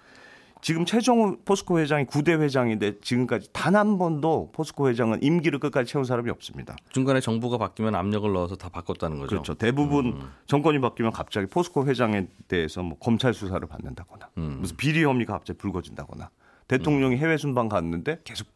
지금 0.67 0.85
최종 0.85 1.37
포스코 1.45 1.79
회장이 1.79 2.07
9대 2.07 2.41
회장인데 2.41 2.99
지금까지 2.99 3.51
단 3.53 3.77
한 3.77 3.99
번도 3.99 4.51
포스코 4.53 4.89
회장은 4.89 5.23
임기를 5.23 5.61
끝까지 5.61 5.93
채운 5.93 6.05
사람이 6.05 6.29
없습니다. 6.31 6.75
중간에 6.91 7.21
정부가 7.21 7.57
바뀌면 7.57 7.95
압력을 7.95 8.33
넣어서 8.33 8.57
다 8.57 8.69
바꿨다는 8.69 9.19
거죠. 9.19 9.29
그렇죠. 9.29 9.55
대부분 9.55 10.07
음. 10.07 10.31
정권이 10.49 10.81
바뀌면 10.81 11.13
갑자기 11.13 11.47
포스코 11.47 11.87
회장에 11.87 12.27
대해서 12.49 12.83
뭐 12.83 12.99
검찰 12.99 13.33
수사를 13.33 13.65
받는다거나 13.65 14.29
음. 14.39 14.57
무슨 14.59 14.77
비리 14.77 15.05
혐의가 15.05 15.35
갑자기 15.35 15.57
불거진다거나 15.59 16.31
대통령이 16.67 17.17
해외 17.17 17.37
순방 17.37 17.69
갔는데 17.69 18.19
계속 18.25 18.49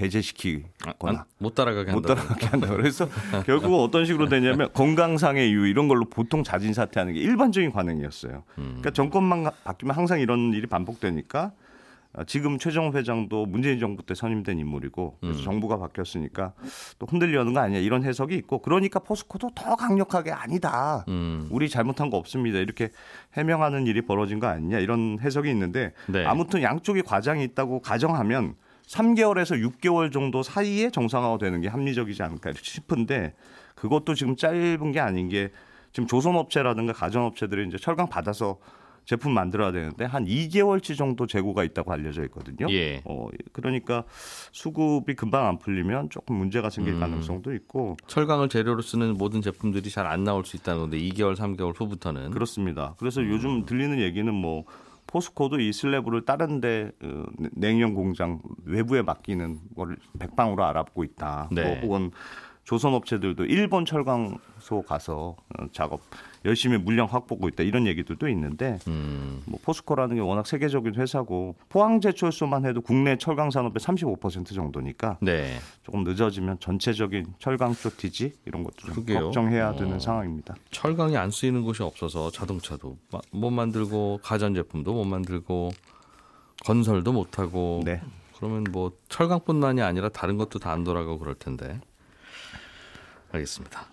배제시키거나 0.00 1.20
아, 1.20 1.24
못 1.38 1.54
따라가게 1.54 1.92
못 1.92 2.08
한다. 2.08 2.14
따라가게 2.14 2.46
한다. 2.46 2.68
그래서 2.68 3.08
결국은 3.44 3.78
어떤 3.78 4.06
식으로 4.06 4.28
되냐면 4.28 4.72
건강상의 4.72 5.50
이유 5.50 5.66
이런 5.66 5.88
걸로 5.88 6.06
보통 6.06 6.42
자진 6.42 6.72
사퇴하는 6.72 7.12
게 7.12 7.20
일반적인 7.20 7.70
관행이었어요. 7.70 8.42
음. 8.58 8.64
그러니까 8.64 8.90
정권만 8.90 9.50
바뀌면 9.64 9.94
항상 9.94 10.20
이런 10.20 10.54
일이 10.54 10.66
반복되니까 10.66 11.52
아, 12.12 12.24
지금 12.24 12.58
최정호 12.58 12.96
회장도 12.96 13.46
문재인 13.46 13.78
정부 13.78 14.02
때 14.04 14.14
선임된 14.14 14.58
인물이고 14.58 15.18
그래서 15.20 15.38
음. 15.38 15.44
정부가 15.44 15.78
바뀌었으니까 15.78 16.54
또 16.98 17.06
흔들려는 17.06 17.52
거 17.52 17.60
아니야 17.60 17.78
이런 17.78 18.02
해석이 18.02 18.34
있고 18.36 18.62
그러니까 18.62 18.98
포스코도 19.00 19.50
더 19.54 19.76
강력하게 19.76 20.32
아니다. 20.32 21.04
음. 21.08 21.46
우리 21.50 21.68
잘못한 21.68 22.10
거 22.10 22.16
없습니다. 22.16 22.58
이렇게 22.58 22.88
해명하는 23.34 23.86
일이 23.86 24.00
벌어진 24.02 24.40
거 24.40 24.46
아니냐 24.48 24.78
이런 24.78 25.18
해석이 25.20 25.48
있는데 25.50 25.92
네. 26.08 26.24
아무튼 26.24 26.62
양쪽이 26.62 27.02
과장이 27.02 27.44
있다고 27.44 27.80
가정하면 27.80 28.56
3개월에서 28.90 29.60
6개월 29.70 30.12
정도 30.12 30.42
사이에 30.42 30.90
정상화가 30.90 31.38
되는 31.38 31.60
게 31.60 31.68
합리적이지 31.68 32.22
않을까 32.22 32.52
싶은데 32.60 33.34
그것도 33.76 34.14
지금 34.14 34.36
짧은 34.36 34.92
게 34.92 35.00
아닌 35.00 35.28
게 35.28 35.50
지금 35.92 36.06
조선업체라든가 36.06 36.92
가전업체들이 36.92 37.68
이제 37.68 37.76
철강 37.78 38.08
받아서 38.08 38.58
제품 39.06 39.32
만들어야 39.32 39.72
되는데 39.72 40.04
한 40.04 40.24
2개월치 40.24 40.96
정도 40.96 41.26
재고가 41.26 41.64
있다고 41.64 41.92
알려져 41.92 42.22
있거든요. 42.24 42.70
예. 42.70 43.00
어, 43.04 43.28
그러니까 43.52 44.04
수급이 44.52 45.14
금방 45.14 45.46
안 45.46 45.58
풀리면 45.58 46.10
조금 46.10 46.36
문제가 46.36 46.68
생길 46.70 46.94
음. 46.94 47.00
가능성도 47.00 47.54
있고 47.54 47.96
철강을 48.06 48.48
재료로 48.48 48.82
쓰는 48.82 49.14
모든 49.14 49.40
제품들이 49.40 49.88
잘 49.90 50.06
안 50.06 50.24
나올 50.24 50.44
수 50.44 50.56
있다는 50.56 50.80
건데 50.82 50.98
2개월, 50.98 51.36
3개월 51.36 51.72
후부터는 51.74 52.30
그렇습니다. 52.30 52.94
그래서 52.98 53.20
음. 53.20 53.30
요즘 53.30 53.64
들리는 53.64 54.00
얘기는 54.00 54.32
뭐 54.32 54.64
포스코도 55.10 55.58
이 55.58 55.72
슬래브를 55.72 56.24
다른 56.24 56.60
데 56.60 56.92
어, 57.02 57.24
냉연 57.52 57.94
공장 57.94 58.40
외부에 58.64 59.02
맡기는 59.02 59.58
거를 59.76 59.96
백방으로 60.18 60.64
알아보고 60.64 61.02
있다. 61.02 61.48
네. 61.50 61.62
뭐 61.64 61.74
혹은 61.80 62.10
조선 62.62 62.94
업체들도 62.94 63.46
일본 63.46 63.84
철강소 63.84 64.82
가서 64.86 65.36
어, 65.58 65.66
작업 65.72 66.00
열심히 66.46 66.78
물량 66.78 67.06
확보하고 67.06 67.48
있다 67.48 67.62
이런 67.64 67.86
얘기들도 67.86 68.26
있는데 68.30 68.78
음, 68.88 69.42
뭐 69.44 69.58
포스코라는 69.62 70.16
게 70.16 70.22
워낙 70.22 70.46
세계적인 70.46 70.94
회사고 70.94 71.54
포항제철소만 71.68 72.64
해도 72.64 72.80
국내 72.80 73.18
철강 73.18 73.50
산업의 73.50 73.74
35% 73.80 74.54
정도니까 74.54 75.18
네. 75.20 75.58
조금 75.82 76.02
늦어지면 76.04 76.58
전체적인 76.60 77.34
철강 77.38 77.74
shortage 77.74 78.32
이런 78.46 78.64
것도 78.64 78.76
좀. 78.94 79.04
걱정해야 79.04 79.74
되는 79.74 79.96
어. 79.96 79.98
상황입니다. 79.98 80.54
철강이 80.70 81.16
안 81.18 81.30
쓰이는 81.30 81.62
곳이 81.62 81.82
없어서 81.82 82.30
자동차도 82.30 82.96
마- 83.12 83.20
못 83.32 83.50
만들고 83.50 84.20
가전 84.22 84.54
제품도 84.54 84.94
못 84.94 85.04
만들고 85.04 85.70
건설도 86.64 87.12
못 87.12 87.38
하고 87.38 87.82
네. 87.84 88.00
그러면 88.38 88.64
뭐 88.72 88.92
철강뿐만이 89.10 89.82
아니라 89.82 90.08
다른 90.08 90.38
것도 90.38 90.58
다 90.58 90.70
안 90.72 90.84
돌아가고 90.84 91.18
그럴 91.18 91.34
텐데 91.34 91.78
알겠습니다. 93.32 93.86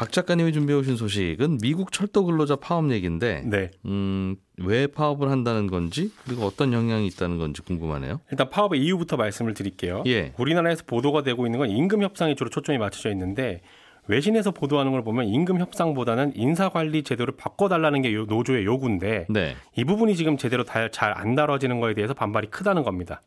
박 0.00 0.10
작가님이 0.12 0.54
준비해 0.54 0.78
오신 0.78 0.96
소식은 0.96 1.58
미국 1.60 1.92
철도 1.92 2.24
근로자 2.24 2.56
파업 2.56 2.90
얘기인데 2.90 3.42
네. 3.44 3.70
음, 3.84 4.34
왜 4.56 4.86
파업을 4.86 5.28
한다는 5.30 5.66
건지 5.66 6.10
그리고 6.24 6.46
어떤 6.46 6.72
영향이 6.72 7.06
있다는 7.08 7.36
건지 7.36 7.60
궁금하네요. 7.60 8.18
일단 8.30 8.48
파업의 8.48 8.80
이유부터 8.82 9.18
말씀을 9.18 9.52
드릴게요. 9.52 10.02
예. 10.06 10.32
우리나라에서 10.38 10.84
보도가 10.86 11.22
되고 11.22 11.44
있는 11.44 11.58
건 11.58 11.68
임금 11.68 12.00
협상에 12.00 12.34
주로 12.34 12.48
초점이 12.48 12.78
맞춰져 12.78 13.10
있는데 13.10 13.60
외신에서 14.06 14.52
보도하는 14.52 14.92
걸 14.92 15.04
보면 15.04 15.26
임금 15.26 15.58
협상보다는 15.60 16.32
인사 16.34 16.70
관리 16.70 17.02
제도를 17.02 17.34
바꿔달라는 17.36 18.00
게 18.00 18.14
요- 18.14 18.24
노조의 18.24 18.64
요구인데 18.64 19.26
네. 19.28 19.54
이 19.76 19.84
부분이 19.84 20.16
지금 20.16 20.38
제대로 20.38 20.64
잘 20.64 20.90
안 21.14 21.34
다뤄지는 21.34 21.78
거에 21.78 21.92
대해서 21.92 22.14
반발이 22.14 22.48
크다는 22.48 22.84
겁니다. 22.84 23.20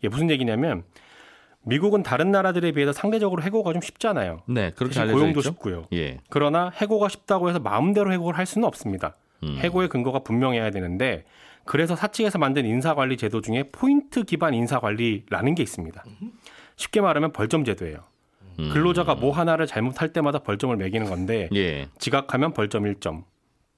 이게 0.00 0.08
무슨 0.08 0.30
얘기냐면 0.30 0.82
미국은 1.64 2.02
다른 2.02 2.30
나라들에 2.30 2.72
비해서 2.72 2.92
상대적으로 2.92 3.42
해고가 3.42 3.72
좀 3.72 3.82
쉽잖아요. 3.82 4.42
네, 4.46 4.70
그렇게 4.70 5.00
알려져 5.00 5.18
고용도 5.18 5.40
있죠. 5.40 5.50
쉽고요. 5.50 5.86
예. 5.92 6.18
그러나 6.30 6.70
해고가 6.74 7.08
쉽다고 7.08 7.48
해서 7.48 7.58
마음대로 7.58 8.12
해고를 8.12 8.38
할 8.38 8.46
수는 8.46 8.66
없습니다. 8.66 9.16
음. 9.42 9.58
해고의 9.60 9.88
근거가 9.88 10.20
분명해야 10.20 10.70
되는데 10.70 11.24
그래서 11.64 11.94
사측에서 11.94 12.38
만든 12.38 12.64
인사관리 12.64 13.16
제도 13.16 13.40
중에 13.40 13.64
포인트 13.70 14.24
기반 14.24 14.54
인사관리라는 14.54 15.54
게 15.54 15.62
있습니다. 15.62 16.04
쉽게 16.76 17.00
말하면 17.00 17.32
벌점 17.32 17.64
제도예요. 17.64 17.98
음. 18.58 18.70
근로자가 18.72 19.14
뭐 19.14 19.32
하나를 19.32 19.66
잘못할 19.66 20.12
때마다 20.12 20.38
벌점을 20.38 20.74
매기는 20.76 21.08
건데 21.08 21.48
예. 21.54 21.88
지각하면 21.98 22.54
벌점 22.54 22.84
1점. 22.84 23.24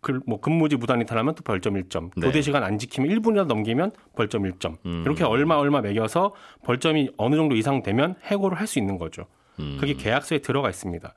그뭐 0.01 0.41
근무지 0.41 0.77
무단 0.77 1.01
이탈하면 1.03 1.35
또 1.35 1.43
벌점 1.43 1.75
1점. 1.75 2.11
네. 2.17 2.27
교대 2.27 2.41
시간 2.41 2.63
안 2.65 2.79
지키면 2.79 3.11
1분이라도 3.11 3.47
넘기면 3.47 3.93
벌점 4.17 4.45
1점. 4.45 4.77
음. 4.87 5.03
이렇게 5.05 5.25
얼마 5.25 5.57
얼마 5.57 5.81
매겨서 5.81 6.33
벌점이 6.65 7.11
어느 7.19 7.37
정도 7.37 7.55
이상 7.57 7.83
되면 7.83 8.15
해고를 8.25 8.59
할 8.59 8.67
수 8.67 8.79
있는 8.79 8.99
거죠. 8.99 9.27
음. 9.59 9.77
그게 9.81 9.95
계약서에 9.95 10.39
들어가 10.39 10.71
있습니다. 10.71 11.13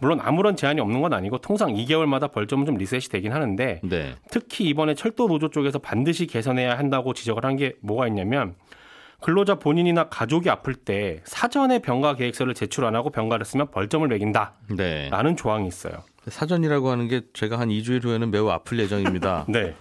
물론 0.00 0.18
아무런 0.20 0.56
제한이 0.56 0.80
없는 0.80 1.00
건 1.02 1.12
아니고 1.12 1.38
통상 1.38 1.72
2개월마다 1.74 2.32
벌점은 2.32 2.64
좀 2.66 2.76
리셋이 2.76 3.02
되긴 3.02 3.32
하는데 3.32 3.80
네. 3.84 4.14
특히 4.30 4.64
이번에 4.64 4.94
철도 4.94 5.28
노조 5.28 5.48
쪽에서 5.48 5.78
반드시 5.78 6.26
개선해야 6.26 6.76
한다고 6.78 7.12
지적을 7.12 7.44
한 7.44 7.56
게 7.56 7.74
뭐가 7.82 8.06
있냐면 8.08 8.54
근로자 9.20 9.56
본인이나 9.56 10.08
가족이 10.08 10.50
아플 10.50 10.74
때 10.74 11.20
사전에 11.24 11.78
병가 11.80 12.16
계획서를 12.16 12.54
제출 12.54 12.84
안 12.84 12.96
하고 12.96 13.10
병가를 13.10 13.44
쓰면 13.44 13.70
벌점을 13.70 14.08
매긴다라는 14.08 14.76
네. 14.76 15.10
조항이 15.36 15.68
있어요. 15.68 16.02
사전이라고 16.28 16.90
하는 16.90 17.08
게 17.08 17.22
제가 17.32 17.58
한 17.58 17.68
2주일 17.68 18.04
후에는 18.04 18.30
매우 18.30 18.48
아플 18.48 18.78
예정입니다. 18.78 19.46
네. 19.50 19.74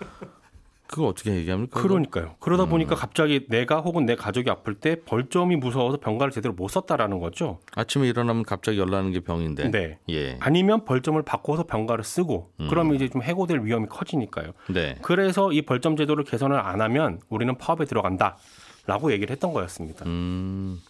그거 0.88 1.08
어떻게 1.08 1.34
얘기합니까? 1.34 1.82
그러니까요. 1.82 2.36
그러다 2.40 2.66
보니까 2.66 2.96
갑자기 2.96 3.46
내가 3.48 3.80
혹은 3.80 4.06
내 4.06 4.16
가족이 4.16 4.50
아플 4.50 4.76
때 4.76 4.98
벌점이 5.06 5.56
무서워서 5.56 5.98
병가를 5.98 6.34
제대로 6.34 6.54
못 6.54 6.68
썼다라는 6.68 7.20
거죠. 7.20 7.60
아침에 7.74 8.10
일어나면 8.10 8.44
갑자기 8.44 8.78
열나는 8.78 9.14
게 9.14 9.22
병인데. 9.22 9.72
네. 9.72 10.00
예. 10.10 10.38
아니면 10.42 10.84
벌점을 10.84 11.22
바꿔서 11.22 11.64
병가를 11.64 12.04
쓰고 12.04 12.52
그러면 12.70 12.96
이제 12.96 13.08
좀 13.08 13.24
해고될 13.24 13.64
위험이 13.64 13.88
커지니까요. 13.88 14.52
네. 14.68 14.98
그래서 15.02 15.54
이 15.54 15.62
벌점 15.62 15.96
제도를 15.96 16.26
개선을 16.26 16.60
안 16.60 16.82
하면 16.82 17.22
우리는 17.30 17.58
파업에 17.58 17.86
들어간다라고 17.86 19.14
얘기를 19.14 19.32
했던 19.32 19.54
거였습니다. 19.54 20.06
음. 20.08 20.82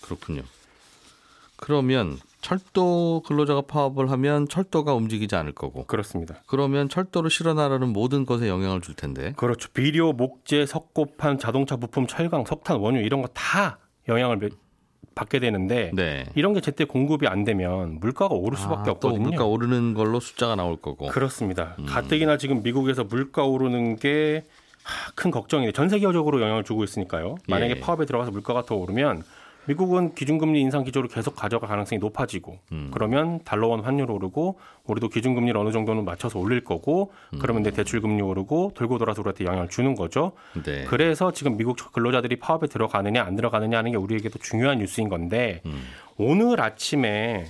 그렇군요. 0.00 0.40
그러면 1.56 2.18
철도 2.48 3.22
근로자가 3.26 3.62
파업을 3.62 4.10
하면 4.10 4.46
철도가 4.48 4.92
움직이지 4.94 5.34
않을 5.34 5.52
거고. 5.52 5.84
그렇습니다. 5.86 6.42
그러면 6.46 6.90
철도를 6.90 7.30
실어나르는 7.30 7.88
모든 7.94 8.26
것에 8.26 8.48
영향을 8.48 8.82
줄 8.82 8.94
텐데. 8.94 9.32
그렇죠. 9.38 9.70
비료, 9.72 10.12
목재, 10.12 10.66
석고판, 10.66 11.38
자동차 11.38 11.76
부품, 11.76 12.06
철강, 12.06 12.44
석탄, 12.44 12.76
원유 12.80 13.00
이런 13.00 13.22
거 13.22 13.28
다 13.32 13.78
영향을 14.08 14.36
매- 14.36 14.48
받게 15.14 15.38
되는데 15.40 15.90
네. 15.94 16.26
이런 16.34 16.52
게 16.52 16.60
제때 16.60 16.84
공급이 16.84 17.26
안 17.28 17.44
되면 17.44 17.98
물가가 17.98 18.34
오를 18.34 18.58
수밖에 18.58 18.82
아, 18.82 18.84
또 18.84 19.08
없거든요. 19.08 19.22
물가 19.22 19.44
오르는 19.46 19.94
걸로 19.94 20.20
숫자가 20.20 20.54
나올 20.54 20.76
거고. 20.76 21.06
그렇습니다. 21.08 21.74
음. 21.78 21.86
가뜩이나 21.86 22.36
지금 22.36 22.62
미국에서 22.62 23.04
물가 23.04 23.44
오르는 23.44 23.96
게 23.96 24.44
큰 25.14 25.30
걱정이네. 25.30 25.72
전 25.72 25.88
세계적으로 25.88 26.42
영향을 26.42 26.62
주고 26.62 26.84
있으니까요. 26.84 27.36
만약에 27.48 27.76
예. 27.76 27.80
파업에 27.80 28.04
들어가서 28.04 28.32
물가가 28.32 28.64
더 28.66 28.74
오르면 28.74 29.22
미국은 29.66 30.14
기준금리 30.14 30.60
인상 30.60 30.84
기조를 30.84 31.08
계속 31.08 31.36
가져갈 31.36 31.68
가능성이 31.68 31.98
높아지고 31.98 32.58
음. 32.72 32.90
그러면 32.92 33.40
달러원 33.44 33.80
환율 33.80 34.10
오르고 34.10 34.58
우리도 34.84 35.08
기준금리를 35.08 35.58
어느 35.58 35.72
정도는 35.72 36.04
맞춰서 36.04 36.38
올릴 36.38 36.62
거고 36.64 37.12
그러면 37.40 37.62
내 37.62 37.70
대출금리 37.70 38.20
오르고 38.22 38.72
돌고 38.74 38.98
돌아서 38.98 39.22
우리한테 39.22 39.44
영향을 39.44 39.68
주는 39.68 39.94
거죠. 39.94 40.32
네. 40.64 40.84
그래서 40.84 41.32
지금 41.32 41.56
미국 41.56 41.76
근로자들이 41.92 42.36
파업에 42.36 42.66
들어가느냐 42.66 43.22
안 43.22 43.36
들어가느냐 43.36 43.78
하는 43.78 43.92
게 43.92 43.96
우리에게도 43.96 44.38
중요한 44.38 44.78
뉴스인 44.78 45.08
건데 45.08 45.62
음. 45.66 45.82
오늘 46.16 46.60
아침에 46.60 47.46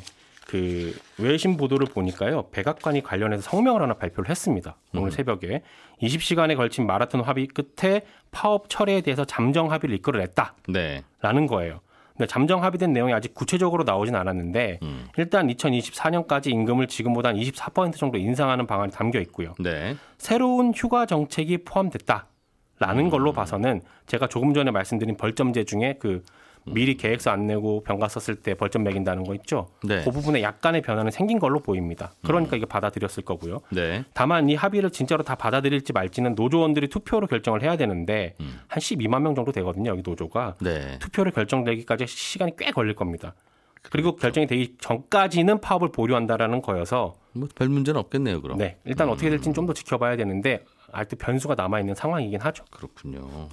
그 0.46 0.94
외신 1.18 1.56
보도를 1.56 1.86
보니까요 1.86 2.48
백악관이 2.50 3.02
관련해서 3.02 3.42
성명을 3.42 3.82
하나 3.82 3.94
발표를 3.94 4.28
했습니다 4.30 4.76
오늘 4.94 5.10
새벽에 5.10 5.62
20시간에 6.02 6.56
걸친 6.56 6.86
마라톤 6.86 7.22
합의 7.22 7.46
끝에 7.46 8.02
파업 8.30 8.68
철회에 8.68 9.00
대해서 9.00 9.24
잠정 9.24 9.72
합의를 9.72 9.96
이끌어냈다라는 9.96 10.62
네. 10.68 11.02
거예요 11.48 11.80
근데 12.16 12.28
잠정 12.28 12.62
합의된 12.62 12.92
내용이 12.92 13.12
아직 13.12 13.34
구체적으로 13.34 13.82
나오진 13.82 14.14
않았는데 14.14 14.78
음. 14.82 15.08
일단 15.16 15.48
2024년까지 15.48 16.46
임금을 16.46 16.86
지금보다 16.86 17.30
한 17.30 17.36
24% 17.36 17.96
정도 17.96 18.18
인상하는 18.18 18.68
방안이 18.68 18.92
담겨 18.92 19.20
있고요. 19.20 19.54
네. 19.58 19.96
새로운 20.16 20.72
휴가 20.72 21.06
정책이 21.06 21.64
포함됐다라는 21.64 23.10
걸로 23.10 23.32
음. 23.32 23.34
봐서는 23.34 23.82
제가 24.06 24.28
조금 24.28 24.54
전에 24.54 24.70
말씀드린 24.70 25.16
벌점제 25.16 25.64
중에 25.64 25.96
그 25.98 26.22
미리 26.66 26.96
계획서 26.96 27.30
안 27.30 27.46
내고 27.46 27.82
병가 27.82 28.08
썼을 28.08 28.36
때 28.36 28.54
벌점 28.54 28.82
매긴다는 28.84 29.24
거 29.24 29.34
있죠. 29.34 29.68
네. 29.82 29.98
음. 29.98 30.04
그 30.04 30.10
부분에 30.10 30.42
약간의 30.42 30.82
변화는 30.82 31.10
생긴 31.10 31.38
걸로 31.38 31.60
보입니다. 31.60 32.12
그러니까 32.24 32.56
이게 32.56 32.64
받아들였을 32.66 33.22
거고요. 33.24 33.60
네. 33.70 34.04
다만 34.14 34.48
이 34.48 34.54
합의를 34.54 34.90
진짜로 34.90 35.22
다 35.22 35.34
받아들일지 35.34 35.92
말지는 35.92 36.34
노조원들이 36.34 36.88
투표로 36.88 37.26
결정을 37.26 37.62
해야 37.62 37.76
되는데 37.76 38.34
음. 38.40 38.60
한 38.66 38.80
12만 38.80 39.20
명 39.22 39.34
정도 39.34 39.52
되거든요. 39.52 39.90
여기 39.90 40.02
노조가 40.04 40.56
네. 40.60 40.98
투표를 41.00 41.32
결정되기까지 41.32 42.06
시간이 42.06 42.52
꽤 42.56 42.70
걸릴 42.70 42.94
겁니다. 42.94 43.34
그리고 43.82 44.12
그렇죠. 44.12 44.22
결정이 44.22 44.46
되기 44.46 44.76
전까지는 44.80 45.60
파업을 45.60 45.92
보류한다라는 45.92 46.62
거여서 46.62 47.14
뭐 47.34 47.48
별 47.54 47.68
문제는 47.68 48.00
없겠네요, 48.00 48.40
그럼. 48.40 48.56
네 48.56 48.78
일단 48.86 49.10
어떻게 49.10 49.28
될지는 49.28 49.52
좀 49.54 49.66
더 49.66 49.74
지켜봐야 49.74 50.16
되는데 50.16 50.64
아직 50.90 51.16
변수가 51.18 51.54
남아 51.56 51.80
있는 51.80 51.94
상황이긴 51.94 52.40
하죠. 52.40 52.64
그렇군요. 52.70 53.48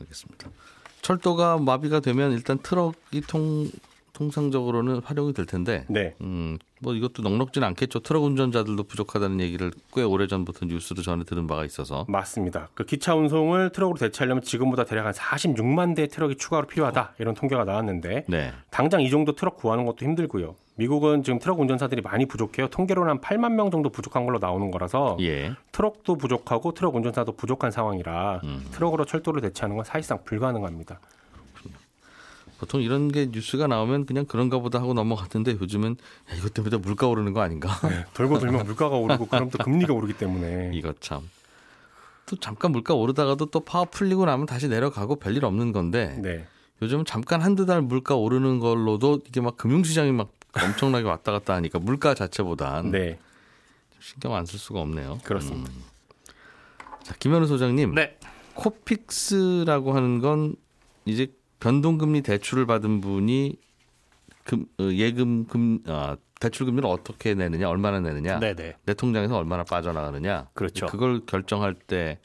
알겠습니다. 0.00 0.48
철도가 1.02 1.58
마비가 1.58 2.00
되면 2.00 2.32
일단 2.32 2.58
트럭이 2.58 3.20
통 3.26 3.70
통상적으로는 4.16 5.02
활용이 5.04 5.34
될 5.34 5.44
텐데, 5.44 5.84
네. 5.88 6.14
음, 6.22 6.56
뭐 6.80 6.94
이것도 6.94 7.22
넉넉진 7.22 7.62
않겠죠. 7.62 8.00
트럭 8.00 8.24
운전자들도 8.24 8.84
부족하다는 8.84 9.40
얘기를 9.40 9.70
꽤 9.92 10.02
오래 10.02 10.26
전부터 10.26 10.64
뉴스로 10.64 11.02
전해 11.02 11.24
들은 11.24 11.46
바가 11.46 11.66
있어서. 11.66 12.06
맞습니다. 12.08 12.68
그 12.74 12.84
기차 12.84 13.14
운송을 13.14 13.70
트럭으로 13.70 13.98
대체하려면 13.98 14.42
지금보다 14.42 14.84
대략 14.84 15.04
한 15.04 15.12
46만 15.12 15.94
대의 15.94 16.08
트럭이 16.08 16.36
추가로 16.36 16.66
필요하다 16.66 17.14
이런 17.18 17.34
통계가 17.34 17.64
나왔는데 17.64 18.24
네. 18.26 18.52
당장 18.70 19.02
이 19.02 19.10
정도 19.10 19.34
트럭 19.34 19.56
구하는 19.56 19.84
것도 19.84 20.06
힘들고요. 20.06 20.54
미국은 20.76 21.22
지금 21.22 21.38
트럭 21.38 21.60
운전사들이 21.60 22.00
많이 22.00 22.24
부족해요. 22.26 22.68
통계로는 22.68 23.10
한 23.10 23.20
8만 23.20 23.52
명 23.52 23.70
정도 23.70 23.90
부족한 23.90 24.24
걸로 24.24 24.38
나오는 24.38 24.70
거라서 24.70 25.18
예. 25.20 25.52
트럭도 25.72 26.16
부족하고 26.16 26.72
트럭 26.72 26.94
운전사도 26.94 27.32
부족한 27.32 27.70
상황이라 27.70 28.40
음. 28.44 28.64
트럭으로 28.72 29.04
철도를 29.04 29.42
대체하는 29.42 29.76
건 29.76 29.84
사실상 29.84 30.22
불가능합니다. 30.24 31.00
보통 32.58 32.80
이런 32.80 33.08
게 33.12 33.26
뉴스가 33.30 33.66
나오면 33.66 34.06
그냥 34.06 34.24
그런가 34.24 34.58
보다 34.58 34.80
하고 34.80 34.94
넘어갔는데 34.94 35.52
요즘은 35.60 35.96
야, 36.30 36.34
이것 36.36 36.54
때문에 36.54 36.78
물가 36.78 37.06
오르는 37.06 37.32
거 37.32 37.40
아닌가? 37.42 37.68
돌고 38.14 38.38
돌면 38.38 38.64
물가가 38.64 38.96
오르고 38.96 39.26
그럼 39.26 39.50
또 39.50 39.58
금리가 39.58 39.92
오르기 39.92 40.14
때문에 40.14 40.70
이거 40.74 40.94
참. 41.00 41.28
또 42.26 42.36
잠깐 42.36 42.72
물가 42.72 42.94
오르다가도 42.94 43.46
또 43.46 43.60
파업 43.60 43.90
풀리고 43.90 44.24
나면 44.24 44.46
다시 44.46 44.68
내려가고 44.68 45.16
별일 45.16 45.44
없는 45.44 45.72
건데 45.72 46.18
네. 46.22 46.46
요즘은 46.82 47.04
잠깐 47.04 47.40
한두 47.42 47.66
달 47.66 47.82
물가 47.82 48.16
오르는 48.16 48.58
걸로도 48.58 49.20
이게 49.28 49.40
막 49.40 49.56
금융시장이 49.56 50.12
막 50.12 50.32
엄청나게 50.52 51.06
왔다 51.06 51.30
갔다 51.32 51.54
하니까 51.54 51.78
물가 51.78 52.14
자체보단 52.14 52.90
네. 52.90 53.18
신경 54.00 54.34
안 54.34 54.46
쓸 54.46 54.58
수가 54.58 54.80
없네요. 54.80 55.18
그렇습니다. 55.24 55.70
음. 55.70 55.82
자, 57.02 57.14
김현우 57.18 57.46
소장님. 57.46 57.94
네. 57.94 58.16
코픽스라고 58.54 59.92
하는 59.94 60.20
건 60.20 60.56
이제 61.04 61.32
변동금리 61.66 62.22
대출을 62.22 62.64
받은 62.64 63.00
분이 63.00 63.56
금, 64.44 64.66
어, 64.78 64.84
예금 64.84 65.46
금 65.46 65.80
아, 65.88 66.16
대출 66.38 66.64
금리를 66.66 66.88
어떻게 66.88 67.34
내느냐, 67.34 67.68
얼마나 67.68 67.98
내느냐, 67.98 68.38
네네. 68.38 68.76
내 68.84 68.94
통장에서 68.94 69.36
얼마나 69.36 69.64
빠져나가느냐, 69.64 70.46
그렇죠. 70.54 70.86
그걸 70.86 71.26
결정할 71.26 71.74
때 71.74 72.20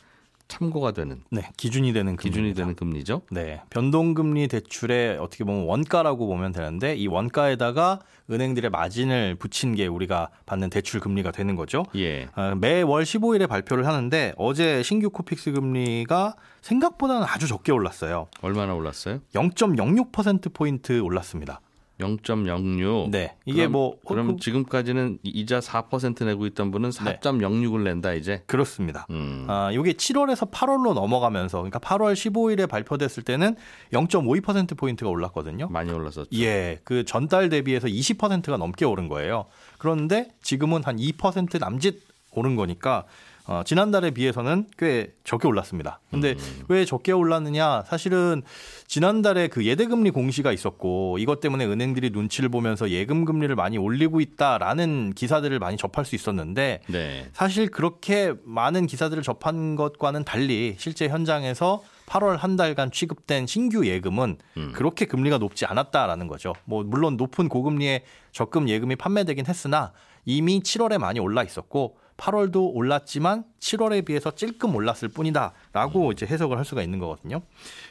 참고가 0.51 0.91
되는 0.91 1.23
네. 1.29 1.49
기준이 1.55 1.93
되는 1.93 2.17
기준이 2.17 2.53
금리입니다. 2.53 2.61
되는 2.61 2.75
금리죠. 2.75 3.21
네. 3.31 3.61
변동금리 3.69 4.49
대출의 4.49 5.17
어떻게 5.17 5.45
보면 5.45 5.63
원가라고 5.65 6.27
보면 6.27 6.51
되는데 6.51 6.93
이 6.95 7.07
원가에다가 7.07 7.99
은행들의 8.29 8.69
마진을 8.69 9.35
붙인 9.35 9.75
게 9.75 9.87
우리가 9.87 10.29
받는 10.45 10.69
대출 10.69 10.99
금리가 10.99 11.31
되는 11.31 11.55
거죠. 11.55 11.85
예. 11.95 12.27
아, 12.35 12.53
매월 12.55 13.03
15일에 13.03 13.47
발표를 13.47 13.87
하는데 13.87 14.33
어제 14.35 14.83
신규 14.83 15.09
코픽스 15.09 15.53
금리가 15.53 16.35
생각보다는 16.61 17.25
아주 17.27 17.47
적게 17.47 17.71
올랐어요. 17.71 18.27
얼마나 18.41 18.73
올랐어요? 18.73 19.21
0.06% 19.33 20.53
포인트 20.53 20.99
올랐습니다. 20.99 21.61
0.06. 22.01 23.09
네. 23.11 23.35
이게 23.45 23.59
그럼, 23.61 23.71
뭐 23.71 23.97
그럼 24.05 24.27
그- 24.35 24.39
지금까지는 24.41 25.19
이자 25.23 25.59
4% 25.59 26.25
내고 26.25 26.45
있던 26.47 26.71
분은 26.71 26.89
4.06을 26.89 27.83
낸다 27.83 28.13
이제. 28.13 28.43
그렇습니다. 28.47 29.05
음. 29.09 29.45
아, 29.47 29.69
이게 29.71 29.93
7월에서 29.93 30.51
8월로 30.51 30.93
넘어가면서 30.93 31.59
그러니까 31.59 31.79
8월 31.79 32.13
15일에 32.13 32.67
발표됐을 32.67 33.23
때는 33.23 33.55
0.52% 33.93 34.77
포인트가 34.77 35.09
올랐거든요. 35.09 35.67
많이 35.69 35.91
올랐었죠. 35.91 36.29
예, 36.39 36.79
그 36.83 37.05
전달 37.05 37.49
대비해서 37.49 37.87
20%가 37.87 38.57
넘게 38.57 38.85
오른 38.85 39.07
거예요. 39.07 39.45
그런데 39.77 40.29
지금은 40.41 40.83
한 40.83 40.97
2% 40.97 41.59
남짓 41.59 42.01
오른 42.33 42.55
거니까 42.55 43.05
어, 43.45 43.63
지난달에 43.65 44.11
비해서는 44.11 44.67
꽤 44.77 45.13
적게 45.23 45.47
올랐습니다. 45.47 45.99
근데 46.09 46.35
왜 46.67 46.85
적게 46.85 47.11
올랐느냐? 47.11 47.83
사실은 47.83 48.43
지난달에 48.87 49.47
그 49.47 49.65
예대금리 49.65 50.11
공시가 50.11 50.51
있었고 50.51 51.17
이것 51.17 51.39
때문에 51.39 51.65
은행들이 51.65 52.11
눈치를 52.11 52.49
보면서 52.49 52.89
예금 52.89 53.25
금리를 53.25 53.53
많이 53.55 53.77
올리고 53.77 54.21
있다라는 54.21 55.13
기사들을 55.15 55.57
많이 55.59 55.77
접할 55.77 56.05
수 56.05 56.15
있었는데 56.15 56.81
네. 56.87 57.29
사실 57.33 57.69
그렇게 57.69 58.33
많은 58.43 58.85
기사들을 58.85 59.23
접한 59.23 59.75
것과는 59.75 60.23
달리 60.23 60.75
실제 60.77 61.07
현장에서 61.07 61.81
8월 62.07 62.37
한 62.37 62.57
달간 62.57 62.91
취급된 62.91 63.47
신규 63.47 63.87
예금은 63.87 64.37
음. 64.57 64.71
그렇게 64.75 65.05
금리가 65.05 65.37
높지 65.37 65.65
않았다라는 65.65 66.27
거죠. 66.27 66.53
뭐 66.65 66.83
물론 66.83 67.15
높은 67.15 67.47
고금리의 67.47 68.03
적금 68.33 68.67
예금이 68.67 68.97
판매되긴 68.97 69.45
했으나 69.45 69.93
이미 70.25 70.59
7월에 70.59 70.97
많이 70.97 71.19
올라 71.19 71.43
있었고 71.43 71.97
8월도 72.21 72.75
올랐지만 72.75 73.43
7월에 73.59 74.05
비해서 74.05 74.31
찔끔 74.31 74.75
올랐을 74.75 75.09
뿐이다라고 75.13 76.11
이제 76.11 76.27
해석을 76.27 76.57
할 76.57 76.65
수가 76.65 76.83
있는 76.83 76.99
거거든요. 76.99 77.41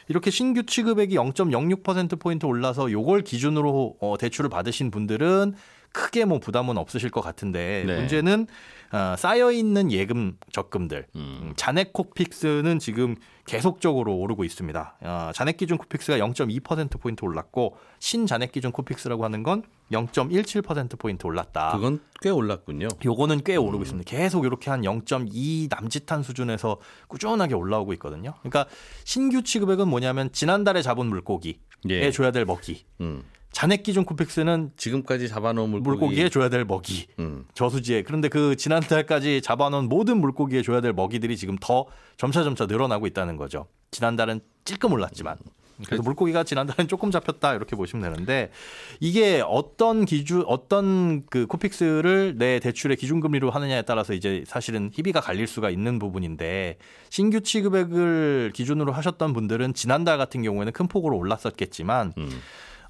이렇게 0.07 0.31
신규 0.31 0.63
취급액이 0.65 1.15
0.06% 1.15 2.19
포인트 2.19 2.45
올라서 2.45 2.91
요걸 2.91 3.23
기준으로 3.23 3.97
어, 3.99 4.17
대출을 4.17 4.49
받으신 4.49 4.89
분들은 4.89 5.53
크게 5.93 6.25
뭐 6.25 6.39
부담은 6.39 6.77
없으실 6.77 7.09
것 7.09 7.21
같은데 7.21 7.83
네. 7.85 7.97
문제는 7.97 8.47
어, 8.91 9.15
쌓여 9.17 9.51
있는 9.51 9.91
예금 9.91 10.37
적금들 10.51 11.07
음. 11.15 11.39
음, 11.41 11.53
잔액 11.55 11.93
코픽스는 11.93 12.79
지금 12.79 13.15
계속적으로 13.45 14.17
오르고 14.17 14.43
있습니다. 14.43 14.97
어, 15.01 15.31
잔액 15.33 15.57
기준 15.57 15.77
코픽스가 15.77 16.17
0.2% 16.17 16.99
포인트 16.99 17.23
올랐고 17.23 17.77
신잔액 17.99 18.51
기준 18.51 18.71
코픽스라고 18.71 19.23
하는 19.23 19.43
건 19.43 19.63
0.17% 19.91 20.99
포인트 20.99 21.25
올랐다. 21.25 21.71
그건 21.73 22.01
꽤 22.21 22.29
올랐군요. 22.29 22.87
요거는 23.03 23.43
꽤 23.43 23.55
오르고 23.55 23.83
있습니다. 23.83 24.09
계속 24.09 24.45
이렇게 24.45 24.69
한 24.69 24.81
0.2 24.81 25.69
남짓한 25.69 26.23
수준에서 26.23 26.77
꾸준하게 27.07 27.55
올라오고 27.55 27.93
있거든요. 27.93 28.33
그러니까 28.41 28.65
신규 29.03 29.41
취급액은 29.41 29.87
뭐냐면 29.87 30.31
지난달에 30.31 30.81
잡은 30.81 31.07
물고기에 31.07 31.55
예. 31.89 32.11
줘야 32.11 32.31
될 32.31 32.45
먹이. 32.45 32.85
음. 33.01 33.23
잔액 33.51 33.83
기준 33.83 34.05
코픽스는 34.05 34.71
지금까지 34.77 35.27
잡아놓은 35.27 35.69
물고기. 35.69 35.89
물고기 35.89 36.21
에 36.21 36.29
줘야 36.29 36.49
될 36.49 36.65
먹이. 36.65 37.07
음. 37.19 37.45
저수지에 37.53 38.03
그런데 38.03 38.29
그 38.29 38.55
지난달까지 38.55 39.41
잡아놓은 39.41 39.89
모든 39.89 40.19
물고기에 40.19 40.61
줘야 40.61 40.81
될 40.81 40.93
먹이들이 40.93 41.35
지금 41.37 41.57
더 41.59 41.85
점차 42.17 42.43
점차 42.43 42.65
늘어나고 42.65 43.07
있다는 43.07 43.37
거죠. 43.37 43.67
지난달은 43.91 44.39
찔끔 44.63 44.93
올랐지만 44.93 45.37
그래서 45.85 46.03
물고기가 46.03 46.43
지난달은 46.43 46.87
조금 46.87 47.11
잡혔다 47.11 47.55
이렇게 47.55 47.75
보시면 47.75 48.03
되는데 48.03 48.51
이게 48.99 49.43
어떤 49.45 50.05
기준 50.05 50.43
어떤 50.45 51.25
그 51.25 51.47
코픽스를 51.47 52.35
내 52.37 52.59
대출의 52.59 52.97
기준금리로 52.97 53.49
하느냐에 53.49 53.81
따라서 53.81 54.13
이제 54.13 54.43
사실은 54.45 54.91
희비가 54.93 55.19
갈릴 55.21 55.47
수가 55.47 55.69
있는 55.69 55.99
부분인데 55.99 56.77
신규 57.09 57.41
취급액을 57.41 58.51
기준으로 58.53 58.91
하셨던 58.91 59.33
분들은 59.33 59.73
지난달 59.73 60.17
같은 60.17 60.41
경우에는 60.43 60.71
큰 60.71 60.87
폭으로 60.87 61.17
올랐었겠지만 61.17 62.13
음. 62.17 62.29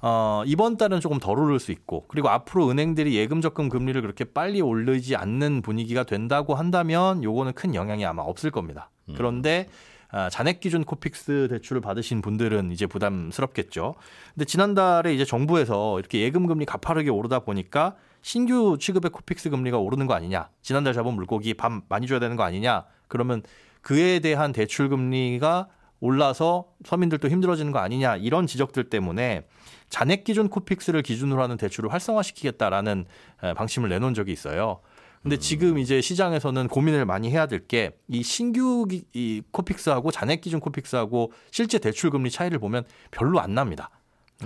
어, 0.02 0.42
이번 0.46 0.76
달은 0.76 1.00
조금 1.00 1.18
덜 1.18 1.38
오를 1.38 1.60
수 1.60 1.70
있고 1.70 2.04
그리고 2.08 2.28
앞으로 2.28 2.68
은행들이 2.68 3.14
예금 3.14 3.40
적금 3.40 3.68
금리를 3.68 4.00
그렇게 4.02 4.24
빨리 4.24 4.60
올리지 4.60 5.14
않는 5.14 5.62
분위기가 5.62 6.02
된다고 6.02 6.56
한다면 6.56 7.22
요거는 7.22 7.52
큰 7.52 7.74
영향이 7.74 8.04
아마 8.04 8.22
없을 8.22 8.50
겁니다. 8.50 8.90
그런데 9.16 9.68
아, 10.10 10.28
잔액 10.28 10.60
기준 10.60 10.84
코픽스 10.84 11.48
대출을 11.50 11.80
받으신 11.80 12.20
분들은 12.20 12.72
이제 12.72 12.86
부담스럽겠죠. 12.86 13.94
근데 14.34 14.44
지난달에 14.44 15.14
이제 15.14 15.24
정부에서 15.24 15.98
이렇게 15.98 16.20
예금 16.20 16.46
금리 16.46 16.66
가파르게 16.66 17.08
오르다 17.08 17.40
보니까 17.40 17.94
신규 18.20 18.76
취급액 18.78 19.10
코픽스 19.10 19.50
금리가 19.50 19.78
오르는 19.78 20.06
거 20.06 20.14
아니냐. 20.14 20.50
지난달 20.60 20.92
잡은 20.92 21.14
물고기 21.14 21.54
밥 21.54 21.72
많이 21.88 22.06
줘야 22.06 22.18
되는 22.18 22.36
거 22.36 22.42
아니냐. 22.42 22.84
그러면 23.08 23.42
그에 23.80 24.18
대한 24.18 24.52
대출 24.52 24.88
금리가 24.88 25.68
올라서 26.02 26.66
서민들도 26.84 27.28
힘들어지는 27.28 27.70
거 27.72 27.78
아니냐. 27.78 28.16
이런 28.16 28.46
지적들 28.48 28.90
때문에 28.90 29.46
잔액 29.88 30.24
기준 30.24 30.48
코픽스를 30.48 31.02
기준으로 31.02 31.40
하는 31.42 31.56
대출을 31.56 31.92
활성화시키겠다라는 31.92 33.04
에, 33.44 33.54
방침을 33.54 33.88
내놓은 33.88 34.12
적이 34.12 34.32
있어요. 34.32 34.80
근데 35.22 35.36
지금 35.36 35.78
이제 35.78 36.00
시장에서는 36.00 36.66
고민을 36.66 37.06
많이 37.06 37.30
해야 37.30 37.46
될 37.46 37.68
게 37.68 37.92
이 38.08 38.24
신규 38.24 38.88
이 39.14 39.42
코픽스하고 39.52 40.10
잔액 40.10 40.40
기준 40.40 40.58
코픽스하고 40.58 41.32
실제 41.52 41.78
대출 41.78 42.10
금리 42.10 42.28
차이를 42.30 42.58
보면 42.58 42.82
별로 43.12 43.38
안 43.38 43.54
납니다. 43.54 43.88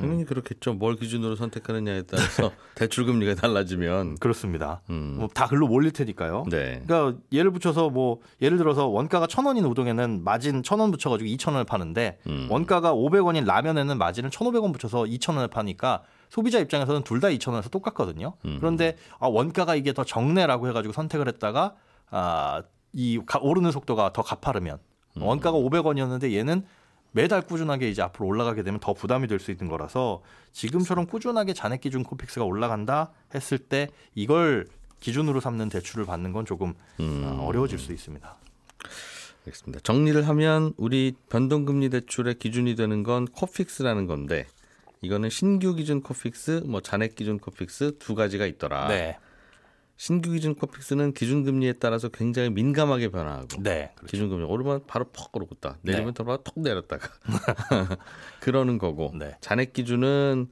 당연히 0.01 0.25
그렇겠죠. 0.25 0.75
뭘 0.75 0.97
기준으로 0.97 1.37
선택하느냐에 1.37 2.03
따라서 2.03 2.53
대출 2.75 3.05
금리가 3.07 3.35
달라지면 3.35 4.17
그렇습니다. 4.17 4.83
음. 4.91 5.17
뭐 5.19 5.38
다 5.38 5.47
글로 5.47 5.67
몰릴 5.69 5.93
테니까요. 5.93 6.45
네. 6.51 6.83
그러니까 6.87 7.19
예를 7.33 7.51
붙여서 7.51 7.91
뭐 7.91 8.21
예를 8.41 8.59
들어서 8.59 8.87
원가가 8.87 9.27
천 9.27 9.47
원인 9.47 9.65
우동에는 9.65 10.23
마진 10.25 10.63
천 10.63 10.81
원 10.81 10.91
붙여가지고 10.91 11.27
이천 11.29 11.55
원을 11.55 11.65
파는데 11.65 12.19
음. 12.27 12.49
원가가 12.51 12.93
오백 12.93 13.25
원인 13.25 13.45
라면에는 13.45 13.97
마진을 13.99 14.31
천오백 14.31 14.63
원 14.63 14.73
붙여서 14.73 15.07
이천 15.07 15.35
원을 15.37 15.49
파니까 15.49 16.03
소비자 16.29 16.59
입장에서는 16.59 17.03
둘 17.03 17.21
다 17.21 17.31
이천 17.31 17.55
원에서 17.55 17.69
똑같거든요. 17.71 18.35
음. 18.45 18.57
그런데 18.61 18.97
아, 19.19 19.27
원가가 19.29 19.75
이게 19.75 19.93
더 19.93 20.05
적네라고 20.05 20.69
해가지고 20.69 20.93
선택을 20.93 21.29
했다가 21.29 21.75
아, 22.11 22.63
이 22.93 23.21
가- 23.27 23.39
오르는 23.41 23.71
속도가 23.73 24.13
더 24.13 24.23
가파르면 24.23 24.79
음. 25.19 25.23
원가가 25.23 25.57
오백 25.57 25.87
원이었는데 25.87 26.35
얘는 26.37 26.65
매달 27.17 27.41
꾸준하게 27.41 27.89
이제 27.89 28.03
앞으로 28.03 28.27
올라가게 28.27 28.63
되면 28.63 28.79
더 28.79 28.93
부담이 28.93 29.27
될 29.27 29.41
수 29.41 29.51
있는 29.51 29.69
거라서 29.69 30.23
지금처럼 30.53 31.07
꾸준하게 31.07 31.55
잔액 31.55 31.81
기준 31.81 32.03
코픽스가 32.03 32.45
올라간다 32.45 33.11
했을 33.35 33.57
때 33.57 33.89
이걸 34.15 34.67
기준으로 35.01 35.41
삼는 35.41 35.71
대출을 35.71 36.05
받는 36.05 36.33
건 36.33 36.45
조금 36.45 36.75
음. 37.01 37.23
어, 37.25 37.47
어려워질 37.47 37.79
수 37.79 37.93
있습니다. 37.95 38.37
알겠습니다. 39.47 39.81
정리를 39.83 40.29
하면 40.29 40.75
우리 40.77 41.15
변동금리 41.31 41.89
대출의 41.89 42.35
기준이 42.35 42.75
되는 42.75 43.03
건 43.03 43.25
코픽스라는 43.25 44.07
건데 44.07 44.47
이거는 45.01 45.31
신규 45.31 45.75
기준 45.75 46.03
코픽스, 46.03 46.65
뭐 46.67 46.83
잔액 46.83 47.15
기준 47.15 47.39
코픽스 47.39 47.97
두 47.99 48.15
가지가 48.15 48.45
있더라. 48.45 48.89
네, 48.89 49.19
신규 49.97 50.31
기준 50.33 50.55
코픽스는 50.55 51.13
기준금리에 51.15 51.75
따라서 51.75 52.09
굉장히 52.09 52.51
민감하게 52.51 53.09
변화하고 53.11 53.63
네, 53.63 53.93
그렇죠. 53.97 54.11
기준금리 54.11 54.45
오르면 54.45 54.83
바로 54.87 55.07
퍽 55.07 55.35
오르겠다. 55.35 55.79
내리면 55.83 56.09
네. 56.09 56.13
또 56.15 56.25
바로 56.25 56.43
톡 56.43 56.61
내렸다가 56.61 57.09
그러는 58.41 58.79
거고 58.79 59.13
네. 59.19 59.37
잔액 59.41 59.73
기준은 59.73 60.49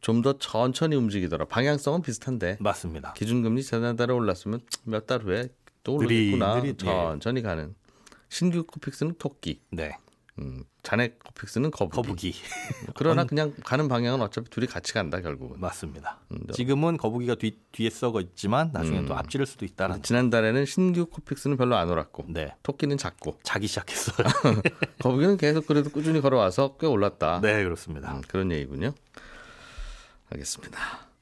좀 0.00 0.20
더 0.22 0.36
천천히 0.38 0.96
움직이더라. 0.96 1.46
방향성은 1.46 2.02
비슷한데 2.02 2.58
맞습니다. 2.60 3.14
기준금리 3.14 3.62
지난달에 3.62 4.12
올랐으면 4.12 4.60
몇 4.84 5.06
달 5.06 5.22
후에 5.22 5.48
또 5.82 5.94
오르겠구나. 5.94 6.60
느리, 6.60 6.74
느리, 6.74 6.76
천천히 6.76 7.40
가는. 7.42 7.74
신규 8.28 8.64
코픽스는 8.64 9.14
토끼, 9.18 9.60
네, 9.70 9.96
음, 10.40 10.64
잔액 10.82 11.22
코픽스는 11.22 11.70
거북이. 11.70 11.96
거북이 11.96 12.34
그러나 12.96 13.24
그냥 13.24 13.54
가는 13.64 13.86
방향은 13.88 14.20
어차피 14.20 14.50
둘이 14.50 14.66
같이 14.66 14.92
간다 14.92 15.20
결국은. 15.20 15.60
맞습니다. 15.60 16.20
음, 16.32 16.38
지금은 16.52 16.96
거북이가 16.96 17.36
뒤 17.36 17.60
뒤에 17.72 17.90
썩어 17.90 18.20
있지만 18.20 18.70
나중에 18.72 19.00
음. 19.00 19.06
또 19.06 19.16
앞지를 19.16 19.46
수도 19.46 19.64
있다는. 19.64 20.02
지난달에는 20.02 20.66
신규 20.66 21.06
코픽스는 21.06 21.56
별로 21.56 21.76
안 21.76 21.88
올랐고 21.88 22.26
네, 22.28 22.54
토끼는 22.62 22.98
작고 22.98 23.38
자기 23.42 23.66
시작했어요. 23.68 24.26
거북이는 25.00 25.36
계속 25.36 25.66
그래도 25.66 25.90
꾸준히 25.90 26.20
걸어와서 26.20 26.76
꽤 26.78 26.86
올랐다. 26.86 27.40
네, 27.40 27.62
그렇습니다. 27.62 28.12
음, 28.14 28.22
그런 28.26 28.50
얘기군요. 28.50 28.92
알겠습니다. 30.30 31.13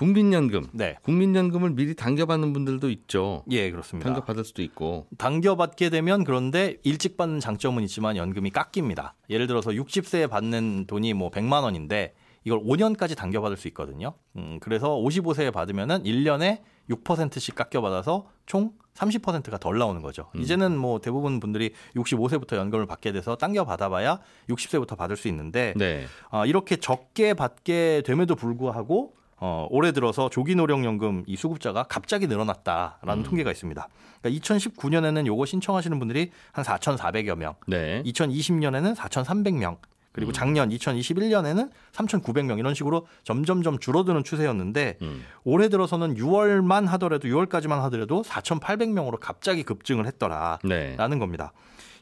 국민연금. 0.00 0.66
네, 0.72 0.96
국민연금을 1.02 1.74
미리 1.74 1.94
당겨받는 1.94 2.54
분들도 2.54 2.88
있죠. 2.88 3.44
예, 3.50 3.70
그렇습니다. 3.70 4.08
당겨받을 4.08 4.44
수도 4.44 4.62
있고. 4.62 5.06
당겨받게 5.18 5.90
되면 5.90 6.24
그런데 6.24 6.78
일찍 6.84 7.18
받는 7.18 7.38
장점은 7.38 7.82
있지만 7.82 8.16
연금이 8.16 8.48
깎입니다. 8.48 9.14
예를 9.28 9.46
들어서 9.46 9.72
60세에 9.72 10.30
받는 10.30 10.86
돈이 10.86 11.12
뭐 11.12 11.30
100만 11.30 11.64
원인데 11.64 12.14
이걸 12.44 12.60
5년까지 12.60 13.14
당겨받을 13.14 13.58
수 13.58 13.68
있거든요. 13.68 14.14
음, 14.36 14.56
그래서 14.62 14.88
55세에 14.88 15.52
받으면은 15.52 16.04
1년에 16.04 16.62
6%씩 16.88 17.54
깎여받아서 17.54 18.26
총 18.46 18.72
30%가 18.94 19.58
덜 19.58 19.76
나오는 19.76 20.00
거죠. 20.00 20.30
이제는 20.34 20.78
뭐 20.78 21.00
대부분 21.00 21.40
분들이 21.40 21.74
65세부터 21.94 22.56
연금을 22.56 22.86
받게 22.86 23.12
돼서 23.12 23.36
당겨 23.36 23.66
받아봐야 23.66 24.18
60세부터 24.48 24.96
받을 24.96 25.18
수 25.18 25.28
있는데 25.28 25.74
네. 25.76 26.06
아, 26.30 26.46
이렇게 26.46 26.76
적게 26.76 27.34
받게 27.34 28.02
됨에도 28.06 28.34
불구하고 28.34 29.19
어, 29.40 29.66
올해 29.70 29.92
들어서 29.92 30.28
조기 30.28 30.54
노령연금 30.54 31.24
이 31.26 31.34
수급자가 31.34 31.84
갑자기 31.84 32.26
늘어났다라는 32.26 33.22
통계가 33.24 33.50
있습니다. 33.50 33.88
그러니까 34.20 34.44
2019년에는 34.44 35.26
요거 35.26 35.46
신청하시는 35.46 35.98
분들이 35.98 36.30
한 36.52 36.64
4,400여 36.64 37.36
명, 37.36 37.54
네. 37.66 38.02
2020년에는 38.04 38.94
4,300명, 38.94 39.78
그리고 40.12 40.32
작년 40.32 40.68
2021년에는 40.70 41.70
3,900명 41.92 42.58
이런 42.58 42.74
식으로 42.74 43.06
점점점 43.22 43.78
줄어드는 43.78 44.24
추세였는데 44.24 44.98
음. 45.02 45.24
올해 45.44 45.68
들어서는 45.68 46.16
6월만 46.16 46.86
하더라도 46.86 47.28
6월까지만 47.28 47.80
하더라도 47.82 48.22
4,800명으로 48.22 49.18
갑자기 49.20 49.62
급증을 49.62 50.06
했더라. 50.06 50.58
네. 50.64 50.96
라는 50.96 51.18
겁니다. 51.20 51.52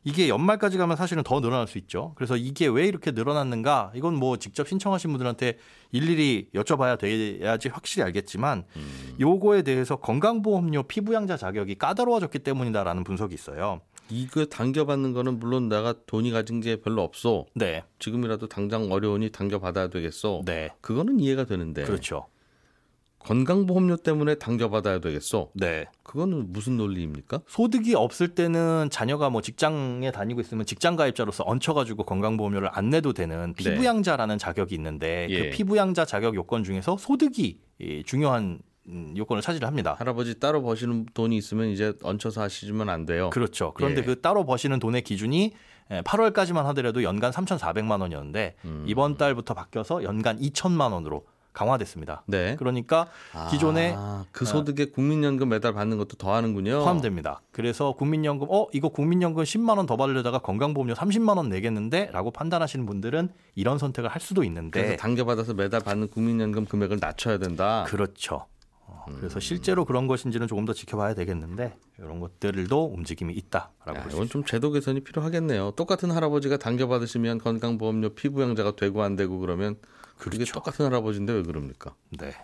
이게 0.08 0.30
연말까지 0.30 0.78
가면 0.78 0.96
사실은 0.96 1.22
더 1.22 1.38
늘어날 1.40 1.66
수 1.66 1.76
있죠. 1.76 2.12
그래서 2.14 2.34
이게 2.34 2.66
왜 2.66 2.86
이렇게 2.86 3.10
늘어났는가? 3.10 3.92
이건 3.94 4.14
뭐 4.14 4.38
직접 4.38 4.66
신청하신 4.66 5.10
분들한테 5.10 5.58
일일이 5.92 6.48
여쭤봐야 6.54 6.98
돼야지 6.98 7.68
확실히 7.68 8.04
알겠지만 8.04 8.64
요거에 9.20 9.60
대해서 9.60 9.96
건강보험료 9.96 10.84
피부양자 10.84 11.36
자격이 11.36 11.74
까다로워졌기 11.74 12.38
때문이다라는 12.38 13.04
분석이 13.04 13.34
있어요. 13.34 13.82
이거 14.08 14.46
당겨받는 14.46 15.12
거는 15.12 15.38
물론 15.38 15.68
내가 15.68 15.94
돈이 16.06 16.30
가진 16.30 16.62
게 16.62 16.76
별로 16.76 17.02
없어. 17.02 17.44
네. 17.54 17.84
지금이라도 17.98 18.48
당장 18.48 18.90
어려우니 18.90 19.28
당겨받아야 19.28 19.88
되겠어. 19.88 20.40
네. 20.46 20.70
그거는 20.80 21.20
이해가 21.20 21.44
되는데. 21.44 21.84
그렇죠. 21.84 22.24
건강보험료 23.18 23.96
때문에 23.96 24.36
당겨받아야 24.36 25.00
되겠어. 25.00 25.50
네. 25.54 25.86
그거는 26.02 26.52
무슨 26.52 26.76
논리입니까? 26.76 27.40
소득이 27.46 27.94
없을 27.94 28.28
때는 28.28 28.88
자녀가 28.90 29.28
뭐 29.28 29.42
직장에 29.42 30.10
다니고 30.10 30.40
있으면 30.40 30.64
직장 30.64 30.96
가입자로서 30.96 31.44
얹혀가지고 31.46 32.04
건강보험료를 32.04 32.70
안 32.72 32.90
내도 32.90 33.12
되는 33.12 33.54
피부양자라는 33.54 34.38
자격이 34.38 34.74
있는데 34.76 35.26
예. 35.30 35.42
그 35.42 35.56
피부양자 35.56 36.04
자격 36.04 36.34
요건 36.34 36.64
중에서 36.64 36.96
소득이 36.96 37.60
이 37.80 38.02
중요한 38.04 38.60
음, 38.88 39.12
요건을 39.16 39.42
차지합니다. 39.42 39.94
할아버지 39.94 40.40
따로 40.40 40.62
버시는 40.62 41.06
돈이 41.12 41.36
있으면 41.36 41.68
이제 41.68 41.92
얹혀서 42.02 42.40
하시면 42.40 42.88
안 42.88 43.04
돼요. 43.04 43.28
그렇죠. 43.30 43.72
그런데 43.74 44.00
예. 44.00 44.04
그 44.04 44.20
따로 44.20 44.46
버시는 44.46 44.78
돈의 44.78 45.02
기준이 45.02 45.52
8월까지만 45.90 46.64
하더라도 46.64 47.02
연간 47.02 47.30
3,400만 47.32 48.00
원이었는데 48.00 48.56
음. 48.64 48.84
이번 48.86 49.16
달부터 49.16 49.54
바뀌어서 49.54 50.04
연간 50.04 50.38
2천만 50.38 50.92
원으로 50.92 51.24
강화됐습니다. 51.58 52.22
네. 52.26 52.54
그러니까 52.56 53.08
기존에 53.50 53.94
아, 53.96 54.24
그 54.30 54.44
소득에 54.44 54.86
국민연금 54.86 55.48
매달 55.48 55.72
받는 55.74 55.98
것도 55.98 56.16
더하는군요. 56.16 56.78
포함됩니다. 56.80 57.40
그래서 57.50 57.92
국민연금 57.92 58.46
어 58.50 58.66
이거 58.72 58.88
국민연금 58.90 59.42
10만 59.42 59.76
원 59.76 59.88
더 59.88 59.96
받으려다가 59.96 60.38
건강보험료 60.40 60.94
30만 60.94 61.36
원 61.36 61.48
내겠는데라고 61.48 62.30
판단하시는 62.30 62.84
분들은 62.86 63.30
이런 63.54 63.78
선택을 63.78 64.10
할 64.10 64.20
수도 64.20 64.44
있는데 64.44 64.82
그래서 64.82 64.96
당겨받아서 64.98 65.54
매달 65.54 65.80
받는 65.80 66.08
국민연금 66.08 66.66
금액을 66.66 66.98
낮춰야 67.00 67.38
된다. 67.38 67.84
그렇죠. 67.88 68.44
어, 68.86 69.04
그래서 69.16 69.40
실제로 69.40 69.84
그런 69.84 70.06
것인지는 70.06 70.46
조금 70.46 70.64
더 70.64 70.72
지켜봐야 70.72 71.14
되겠는데 71.14 71.74
이런 71.98 72.20
것들도 72.20 72.86
움직임이 72.86 73.32
있다라고 73.34 73.96
야, 73.96 74.02
볼수 74.02 74.16
이건. 74.16 74.28
좀 74.28 74.44
제도 74.44 74.70
개선이 74.70 75.00
필요하겠네요. 75.00 75.72
똑같은 75.72 76.10
할아버지가 76.10 76.56
당겨 76.58 76.86
받으시면 76.88 77.38
건강보험료 77.38 78.10
피부양자가 78.10 78.76
되고 78.76 79.02
안 79.02 79.16
되고 79.16 79.38
그러면 79.38 79.76
그게 80.18 80.38
그렇죠. 80.38 80.52
똑같은 80.54 80.84
할아버지인데 80.86 81.32
왜 81.32 81.42
그럽니까? 81.42 81.94
네. 82.10 82.34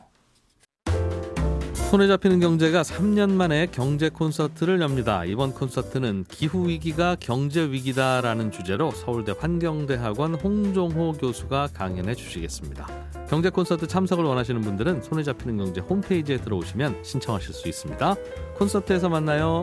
손에 1.91 2.09
잡히는 2.09 2.41
경제가 2.41 2.83
3년 2.83 3.31
만에 3.31 3.69
경제 3.71 4.09
콘서트를 4.09 4.81
엽니다. 4.81 5.25
이번 5.25 5.53
콘서트는 5.53 6.25
기후 6.29 6.67
위기가 6.67 7.15
경제 7.21 7.63
위기다라는 7.63 8.51
주제로 8.51 8.91
서울대 8.91 9.33
환경대학원 9.39 10.35
홍종호 10.35 11.13
교수가 11.13 11.69
강연해 11.73 12.17
주시겠습니다. 12.17 12.89
경제 13.29 13.49
콘서트 13.49 13.87
참석을 13.87 14.25
원하시는 14.25 14.61
분들은 14.61 15.03
손에 15.03 15.23
잡히는 15.23 15.57
경제 15.57 15.81
홈페이지에 15.81 16.39
들어오시면 16.39 17.05
신청하실 17.05 17.55
수 17.55 17.69
있습니다. 17.69 18.15
콘서트에서 18.57 19.09
만나요. 19.09 19.63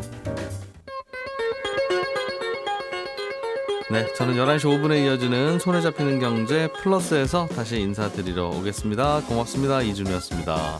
네, 3.91 4.07
저는 4.13 4.35
11시 4.35 4.61
5분에 4.61 5.03
이어지는 5.03 5.59
손에 5.59 5.81
잡히는 5.81 6.21
경제 6.21 6.69
플러스에서 6.81 7.47
다시 7.47 7.81
인사드리러 7.81 8.47
오겠습니다. 8.47 9.23
고맙습니다. 9.27 9.81
이준우였습니다. 9.81 10.79